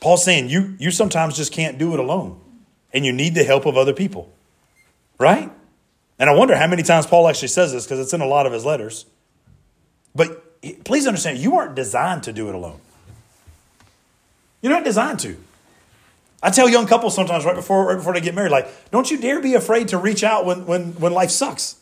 [0.00, 2.40] Paul's saying you, you sometimes just can't do it alone,
[2.92, 4.32] and you need the help of other people,
[5.18, 5.50] right?
[6.18, 8.46] And I wonder how many times Paul actually says this because it's in a lot
[8.46, 9.06] of his letters.
[10.14, 12.80] But please understand, you aren't designed to do it alone.
[14.60, 15.36] You're not designed to.
[16.42, 19.18] I tell young couples sometimes right before, right before they get married, like, don't you
[19.18, 21.76] dare be afraid to reach out when, when, when life sucks.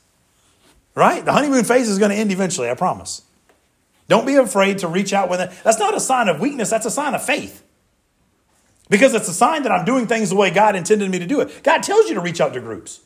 [0.94, 1.24] Right?
[1.24, 3.22] The honeymoon phase is going to end eventually, I promise.
[4.08, 6.84] Don't be afraid to reach out when that, that's not a sign of weakness, that's
[6.84, 7.64] a sign of faith.
[8.90, 11.40] Because it's a sign that I'm doing things the way God intended me to do
[11.40, 11.62] it.
[11.62, 13.00] God tells you to reach out to groups.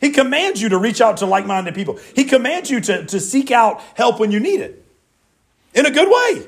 [0.00, 1.98] He commands you to reach out to like minded people.
[2.14, 4.84] He commands you to, to seek out help when you need it
[5.74, 6.46] in a good way.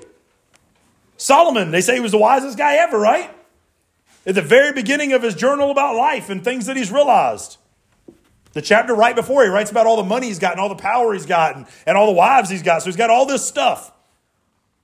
[1.16, 3.30] Solomon, they say he was the wisest guy ever, right?
[4.26, 7.58] At the very beginning of his journal about life and things that he's realized.
[8.52, 11.12] The chapter right before he writes about all the money he's gotten, all the power
[11.12, 12.82] he's gotten, and, all the wives he's got.
[12.82, 13.92] So he's got all this stuff.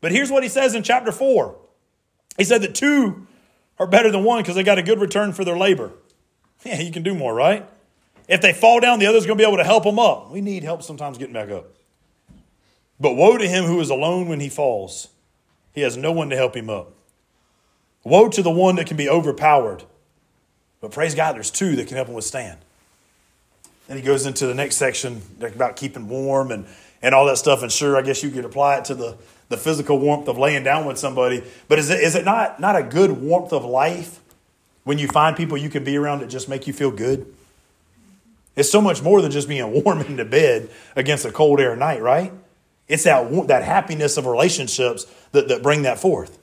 [0.01, 1.57] But here's what he says in chapter 4.
[2.37, 3.27] He said that two
[3.79, 5.93] are better than one because they got a good return for their labor.
[6.65, 7.67] Yeah, you can do more, right?
[8.29, 10.31] If they fall down, the other's going to be able to help them up.
[10.31, 11.67] We need help sometimes getting back up.
[12.99, 15.09] But woe to him who is alone when he falls.
[15.73, 16.93] He has no one to help him up.
[18.05, 19.85] Woe to the one that can be overpowered.
[20.81, 22.59] But praise God, there's two that can help him withstand.
[23.87, 26.67] Then he goes into the next section about keeping warm and,
[27.03, 27.63] and all that stuff.
[27.63, 29.17] And sure, I guess you could apply it to the,
[29.49, 31.43] the physical warmth of laying down with somebody.
[31.69, 34.21] But is it, is it not, not a good warmth of life
[34.85, 37.35] when you find people you can be around that just make you feel good?
[38.57, 41.77] It's so much more than just being warm in the bed against a cold air
[41.77, 42.33] night, right?
[42.89, 46.40] It's that, that happiness of relationships that, that bring that forth.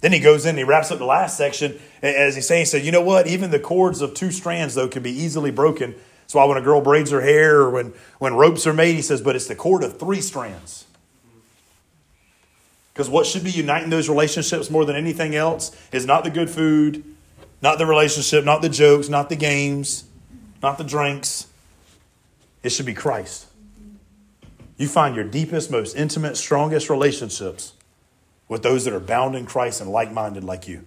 [0.00, 2.64] Then he goes in and he wraps up the last section as he's saying, he
[2.66, 3.26] said, you know what?
[3.26, 5.94] Even the cords of two strands, though, can be easily broken.
[6.20, 9.02] That's why when a girl braids her hair or when, when ropes are made, he
[9.02, 10.84] says, but it's the cord of three strands.
[12.92, 16.50] Because what should be uniting those relationships more than anything else is not the good
[16.50, 17.04] food,
[17.62, 20.04] not the relationship, not the jokes, not the games,
[20.62, 21.46] not the drinks.
[22.62, 23.46] It should be Christ.
[24.78, 27.72] You find your deepest, most intimate, strongest relationships
[28.48, 30.84] with those that are bound in Christ and like minded like you.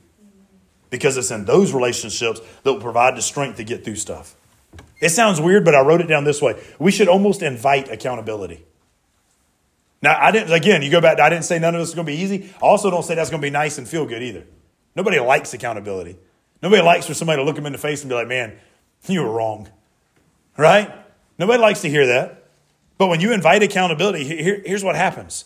[0.90, 4.36] Because it's in those relationships that will provide the strength to get through stuff.
[5.00, 6.62] It sounds weird, but I wrote it down this way.
[6.80, 8.66] We should almost invite accountability.
[10.02, 12.06] Now, I didn't, again, you go back, I didn't say none of this is going
[12.06, 12.54] to be easy.
[12.56, 14.46] I also don't say that's going to be nice and feel good either.
[14.96, 16.18] Nobody likes accountability.
[16.62, 18.58] Nobody likes for somebody to look them in the face and be like, man,
[19.08, 19.70] you were wrong.
[20.58, 20.92] Right?
[21.38, 22.44] Nobody likes to hear that.
[22.98, 25.46] But when you invite accountability, here, here's what happens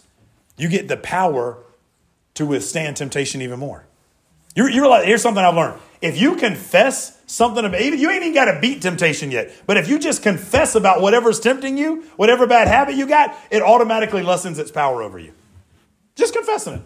[0.58, 1.58] you get the power
[2.36, 3.86] to withstand temptation even more.
[4.56, 5.80] You, you realize, here's something I've learned.
[6.02, 9.88] If you confess something about, you ain't even got to beat temptation yet, but if
[9.90, 14.60] you just confess about whatever's tempting you, whatever bad habit you got, it automatically lessens
[14.60, 15.34] its power over you.
[16.16, 16.82] Just confessing it.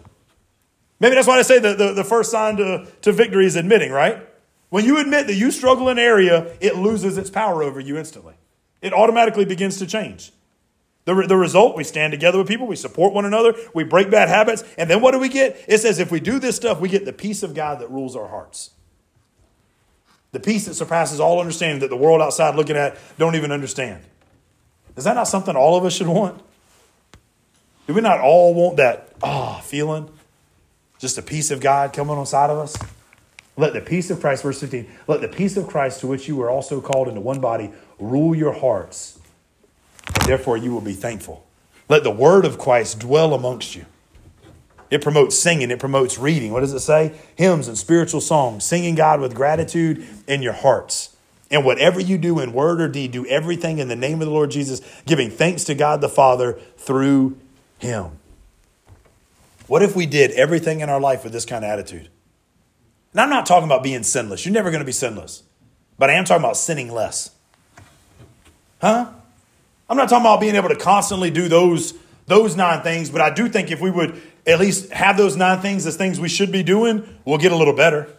[1.00, 3.92] Maybe that's why I say the, the, the first sign to, to victory is admitting,
[3.92, 4.26] right?
[4.70, 7.96] When you admit that you struggle in an area, it loses its power over you
[7.96, 8.34] instantly.
[8.82, 10.32] It automatically begins to change.
[11.08, 14.28] The, the result, we stand together with people, we support one another, we break bad
[14.28, 15.58] habits, and then what do we get?
[15.66, 18.14] It says if we do this stuff, we get the peace of God that rules
[18.14, 18.72] our hearts.
[20.32, 24.04] The peace that surpasses all understanding that the world outside looking at don't even understand.
[24.96, 26.42] Is that not something all of us should want?
[27.86, 30.10] Do we not all want that ah oh, feeling?
[30.98, 32.76] Just the peace of God coming on side of us?
[33.56, 36.36] Let the peace of Christ, verse 15, let the peace of Christ to which you
[36.36, 39.18] were also called into one body rule your hearts
[40.28, 41.46] therefore you will be thankful.
[41.88, 43.86] Let the word of Christ dwell amongst you.
[44.90, 46.52] It promotes singing, it promotes reading.
[46.52, 47.14] What does it say?
[47.36, 51.14] Hymns and spiritual songs, singing God with gratitude in your hearts.
[51.50, 54.32] And whatever you do in word or deed, do everything in the name of the
[54.32, 57.38] Lord Jesus, giving thanks to God the Father through
[57.78, 58.12] him.
[59.66, 62.08] What if we did everything in our life with this kind of attitude?
[63.12, 64.44] And I'm not talking about being sinless.
[64.44, 65.42] You're never going to be sinless.
[65.98, 67.30] But I am talking about sinning less.
[68.80, 69.12] Huh?
[69.88, 71.94] I'm not talking about being able to constantly do those,
[72.26, 75.60] those nine things, but I do think if we would at least have those nine
[75.60, 78.14] things as things we should be doing, we'll get a little better.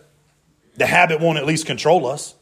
[0.78, 2.36] The habit won't at least control us.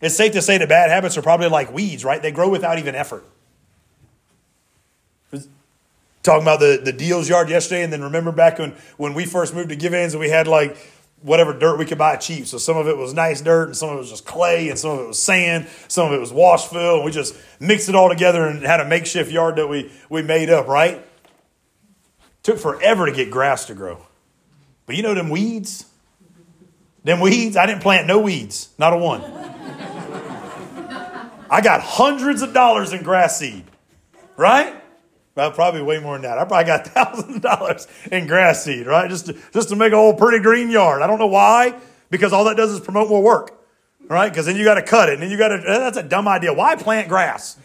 [0.00, 2.20] It's safe to say that bad habits are probably like weeds, right?
[2.20, 3.24] They grow without even effort.
[6.22, 9.54] Talking about the, the deals yard yesterday, and then remember back when, when we first
[9.54, 10.76] moved to Givens and we had like
[11.22, 12.46] whatever dirt we could buy cheap.
[12.46, 14.78] So some of it was nice dirt, and some of it was just clay, and
[14.78, 16.96] some of it was sand, some of it was wash fill.
[16.96, 20.22] And we just mixed it all together and had a makeshift yard that we, we
[20.22, 21.04] made up, right?
[22.42, 24.06] Took forever to get grass to grow.
[24.86, 25.84] But you know them weeds?
[27.04, 29.22] Them weeds, I didn't plant no weeds, not a one.
[31.50, 33.64] I got hundreds of dollars in grass seed,
[34.36, 34.79] right?
[35.34, 36.38] Well, probably way more than that.
[36.38, 39.08] I probably got thousands of dollars in grass seed, right?
[39.08, 41.02] Just to, just to make a whole pretty green yard.
[41.02, 41.74] I don't know why,
[42.10, 43.64] because all that does is promote more work,
[44.08, 44.28] right?
[44.28, 45.56] Because then you got to cut it, and then you got to.
[45.56, 46.52] Eh, that's a dumb idea.
[46.52, 47.56] Why plant grass,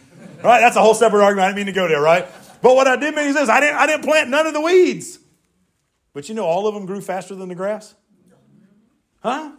[0.42, 0.60] right?
[0.60, 1.44] That's a whole separate argument.
[1.44, 2.26] I didn't mean to go there, right?
[2.62, 4.60] But what I did mean is this I didn't, I didn't plant none of the
[4.60, 5.18] weeds.
[6.12, 7.94] But you know, all of them grew faster than the grass?
[9.22, 9.52] Huh?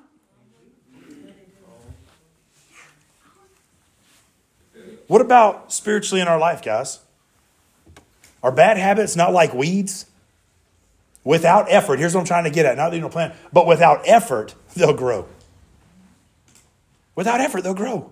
[5.08, 7.00] What about spiritually in our life, guys?
[8.44, 10.06] Are bad habits not like weeds?
[11.24, 12.78] Without effort, here's what I'm trying to get at.
[12.78, 15.28] Not that you don't plant, but without effort, they'll grow.
[17.16, 18.12] Without effort, they'll grow.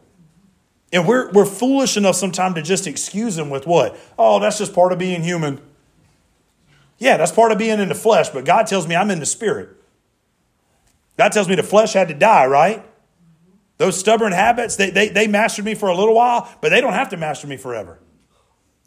[0.91, 3.97] And we're, we're foolish enough sometimes to just excuse them with what?
[4.17, 5.61] Oh, that's just part of being human.
[6.97, 9.25] Yeah, that's part of being in the flesh, but God tells me I'm in the
[9.25, 9.69] spirit.
[11.17, 12.85] God tells me the flesh had to die, right?
[13.77, 16.93] Those stubborn habits, they, they, they mastered me for a little while, but they don't
[16.93, 17.99] have to master me forever.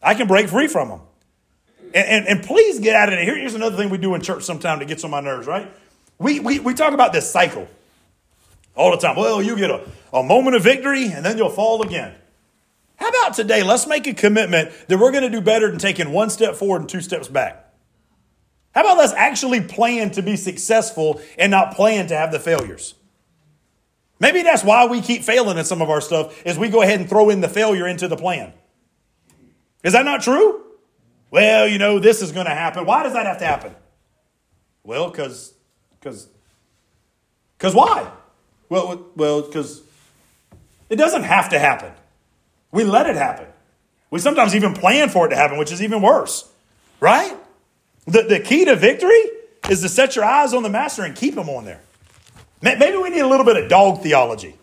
[0.03, 1.01] I can break free from them.
[1.95, 3.25] And, and, and please get out of it.
[3.25, 5.71] Here, here's another thing we do in church sometimes that gets on my nerves, right?
[6.19, 7.69] We, we, we talk about this cycle
[8.75, 9.17] all the time.
[9.17, 12.15] Well, you get a, a moment of victory and then you'll fall again.
[12.97, 13.63] How about today?
[13.63, 16.81] Let's make a commitment that we're going to do better than taking one step forward
[16.81, 17.65] and two steps back.
[18.75, 22.95] How about let's actually plan to be successful and not plan to have the failures?
[24.21, 27.01] Maybe that's why we keep failing in some of our stuff is we go ahead
[27.01, 28.53] and throw in the failure into the plan.
[29.85, 30.65] Is that not true?
[31.31, 32.87] Well, you know, this is going to happen.
[32.87, 33.75] Why does that have to happen?
[34.83, 35.53] Well, because,
[35.99, 36.29] because,
[37.59, 38.11] because why?
[38.69, 39.83] Well, well, because
[40.89, 41.93] it doesn't have to happen.
[42.73, 43.47] We let it happen.
[44.11, 46.51] We sometimes even plan for it to happen, which is even worse,
[47.01, 47.37] right?
[48.07, 49.23] The, the key to victory
[49.69, 51.83] is to set your eyes on the master and keep them on there.
[52.63, 54.57] Maybe we need a little bit of dog theology.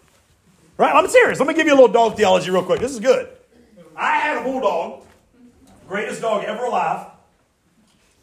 [0.77, 0.93] Right?
[0.93, 1.39] I'm serious.
[1.39, 2.81] Let me give you a little dog theology real quick.
[2.81, 3.29] This is good.
[3.95, 5.04] I had a bulldog,
[5.87, 7.07] greatest dog ever alive.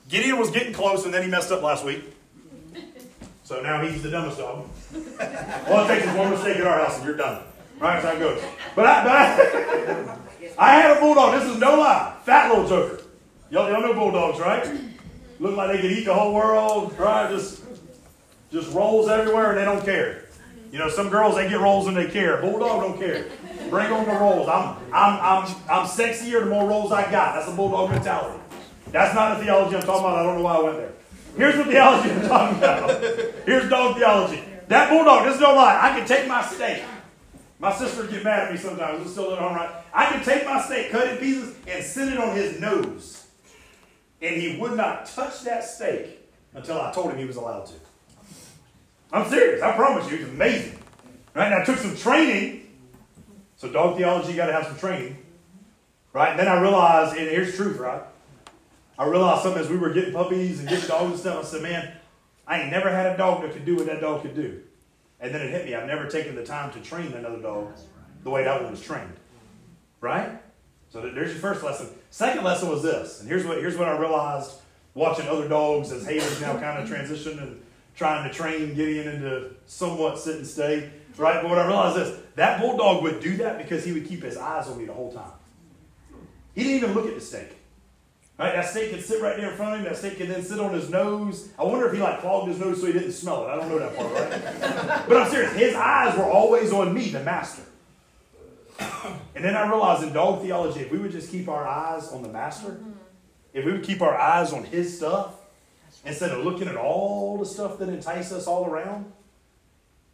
[0.09, 2.05] Gideon was getting close, and then he messed up last week.
[3.45, 4.69] So now he's the dumbest dog.
[5.69, 7.43] All it takes is one mistake at our house, and you're done.
[7.79, 8.01] Right?
[8.01, 8.43] That's how it goes.
[8.77, 10.19] But I, but I,
[10.59, 11.41] I had a bulldog.
[11.41, 12.17] This is no lie.
[12.25, 13.03] Fat little joker.
[13.51, 14.67] Y'all, y'all know bulldogs, right?
[15.41, 17.31] Look like they could eat the whole world, right?
[17.31, 17.63] Just
[18.53, 20.25] just rolls everywhere and they don't care.
[20.71, 22.41] You know, some girls they get rolls and they care.
[22.41, 23.27] Bulldog don't care.
[23.73, 24.51] Bring on the rolls.
[24.51, 27.35] I'm I'm I'm I'm sexier the more rolls I got.
[27.35, 28.39] That's a bulldog mentality.
[28.89, 30.19] That's not the theology I'm talking about.
[30.19, 30.93] I don't know why I went there.
[31.39, 33.03] Here's the theology I'm talking about.
[33.47, 34.45] Here's dog theology.
[34.69, 35.79] That bulldog, this is no lie.
[35.81, 36.83] I can take my steak.
[37.61, 39.07] My sister get mad at me sometimes.
[39.07, 39.71] We're still at home, right?
[39.95, 43.27] I can take my steak, cut it in pieces, and sit it on his nose.
[44.21, 47.75] And he would not touch that steak until I told him he was allowed to.
[49.11, 49.63] I'm serious.
[49.63, 50.79] I promise you, it's amazing.
[51.33, 51.49] Right?
[51.49, 52.62] Now, I took some training.
[53.63, 55.17] So, dog theology, you got to have some training.
[56.13, 56.31] Right?
[56.31, 58.03] And then I realized, and here's truth, right?
[58.99, 61.45] I realized something as we were getting puppies and getting dogs and stuff.
[61.45, 61.93] I said, man,
[62.45, 64.63] I ain't never had a dog that could do what that dog could do.
[65.21, 65.77] And then it hit me.
[65.77, 67.73] I've never taken the time to train another dog
[68.25, 69.15] the way that one was trained.
[70.01, 70.43] Right?
[70.91, 71.87] So there's your first lesson.
[72.11, 73.21] Second lesson was this.
[73.21, 74.55] And here's what, here's what I realized
[74.95, 77.63] watching other dogs as Haley's now kind of transitioned and
[77.95, 80.91] trying to train Gideon into somewhat sit and stay.
[81.17, 81.41] Right?
[81.41, 84.37] But what I realized is that bulldog would do that because he would keep his
[84.37, 85.33] eyes on me the whole time.
[86.55, 87.57] He didn't even look at the steak.
[88.39, 88.55] Right?
[88.55, 89.85] That steak could sit right there in front of him.
[89.85, 91.51] That steak could then sit on his nose.
[91.59, 93.51] I wonder if he like clogged his nose so he didn't smell it.
[93.51, 95.05] I don't know that part, right?
[95.09, 95.53] but I'm serious.
[95.53, 97.63] His eyes were always on me, the master.
[99.35, 102.23] And then I realized in dog theology, if we would just keep our eyes on
[102.23, 102.91] the master, mm-hmm.
[103.55, 105.35] if we would keep our eyes on his stuff,
[106.05, 109.11] instead of looking at all the stuff that entice us all around,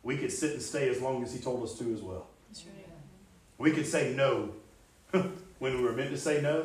[0.02, 2.26] we could sit and stay as long as he told us to as well.
[3.58, 4.50] We could say no
[5.58, 6.64] when we were meant to say no.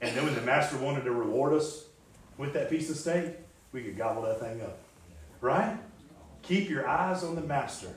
[0.00, 1.84] And then when the master wanted to reward us
[2.36, 3.32] with that piece of steak,
[3.72, 4.78] we could gobble that thing up.
[5.40, 5.78] Right?
[6.42, 7.94] Keep your eyes on the master.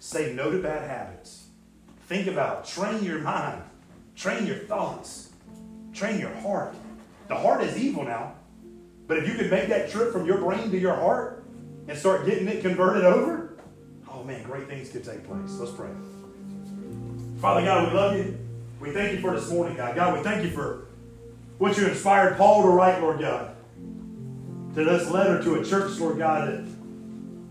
[0.00, 1.46] Say no to bad habits.
[2.06, 3.62] Think about, train your mind,
[4.14, 5.30] train your thoughts,
[5.92, 6.74] train your heart.
[7.28, 8.34] The heart is evil now.
[9.06, 11.44] But if you could make that trip from your brain to your heart
[11.88, 13.35] and start getting it converted over,
[14.26, 15.52] man, great things could take place.
[15.58, 15.90] Let's pray.
[17.40, 18.38] Father God, we love you.
[18.80, 19.94] We thank you for this morning, God.
[19.94, 20.88] God, we thank you for
[21.58, 23.54] what you inspired Paul to write, Lord God.
[24.74, 26.64] To this letter to a church, Lord God, that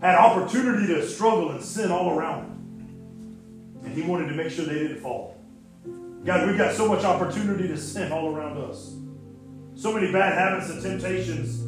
[0.00, 3.82] had opportunity to struggle and sin all around them.
[3.84, 5.36] And he wanted to make sure they didn't fall.
[6.24, 8.94] God, we've got so much opportunity to sin all around us.
[9.74, 11.60] So many bad habits and temptations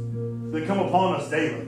[0.53, 1.68] that come upon us daily.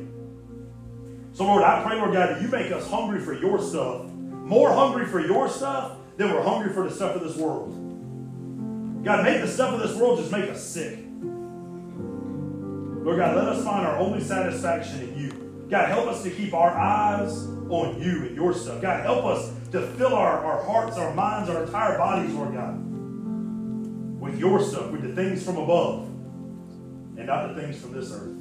[1.41, 4.70] So, Lord, I pray, Lord God, that you make us hungry for your stuff, more
[4.74, 9.03] hungry for your stuff than we're hungry for the stuff of this world.
[9.03, 10.99] God, make the stuff of this world just make us sick.
[13.07, 15.66] Lord God, let us find our only satisfaction in you.
[15.70, 17.32] God, help us to keep our eyes
[17.70, 18.82] on you and your stuff.
[18.82, 22.76] God, help us to fill our, our hearts, our minds, our entire bodies, Lord God,
[24.20, 26.05] with your stuff, with the things from above,
[27.16, 28.39] and not the things from this earth.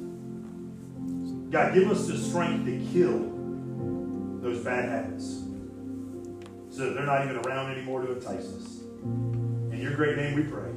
[1.50, 3.18] God, give us the strength to kill
[4.40, 5.42] those bad habits
[6.70, 8.80] so that they're not even around anymore to entice us.
[9.02, 10.70] In your great name we pray.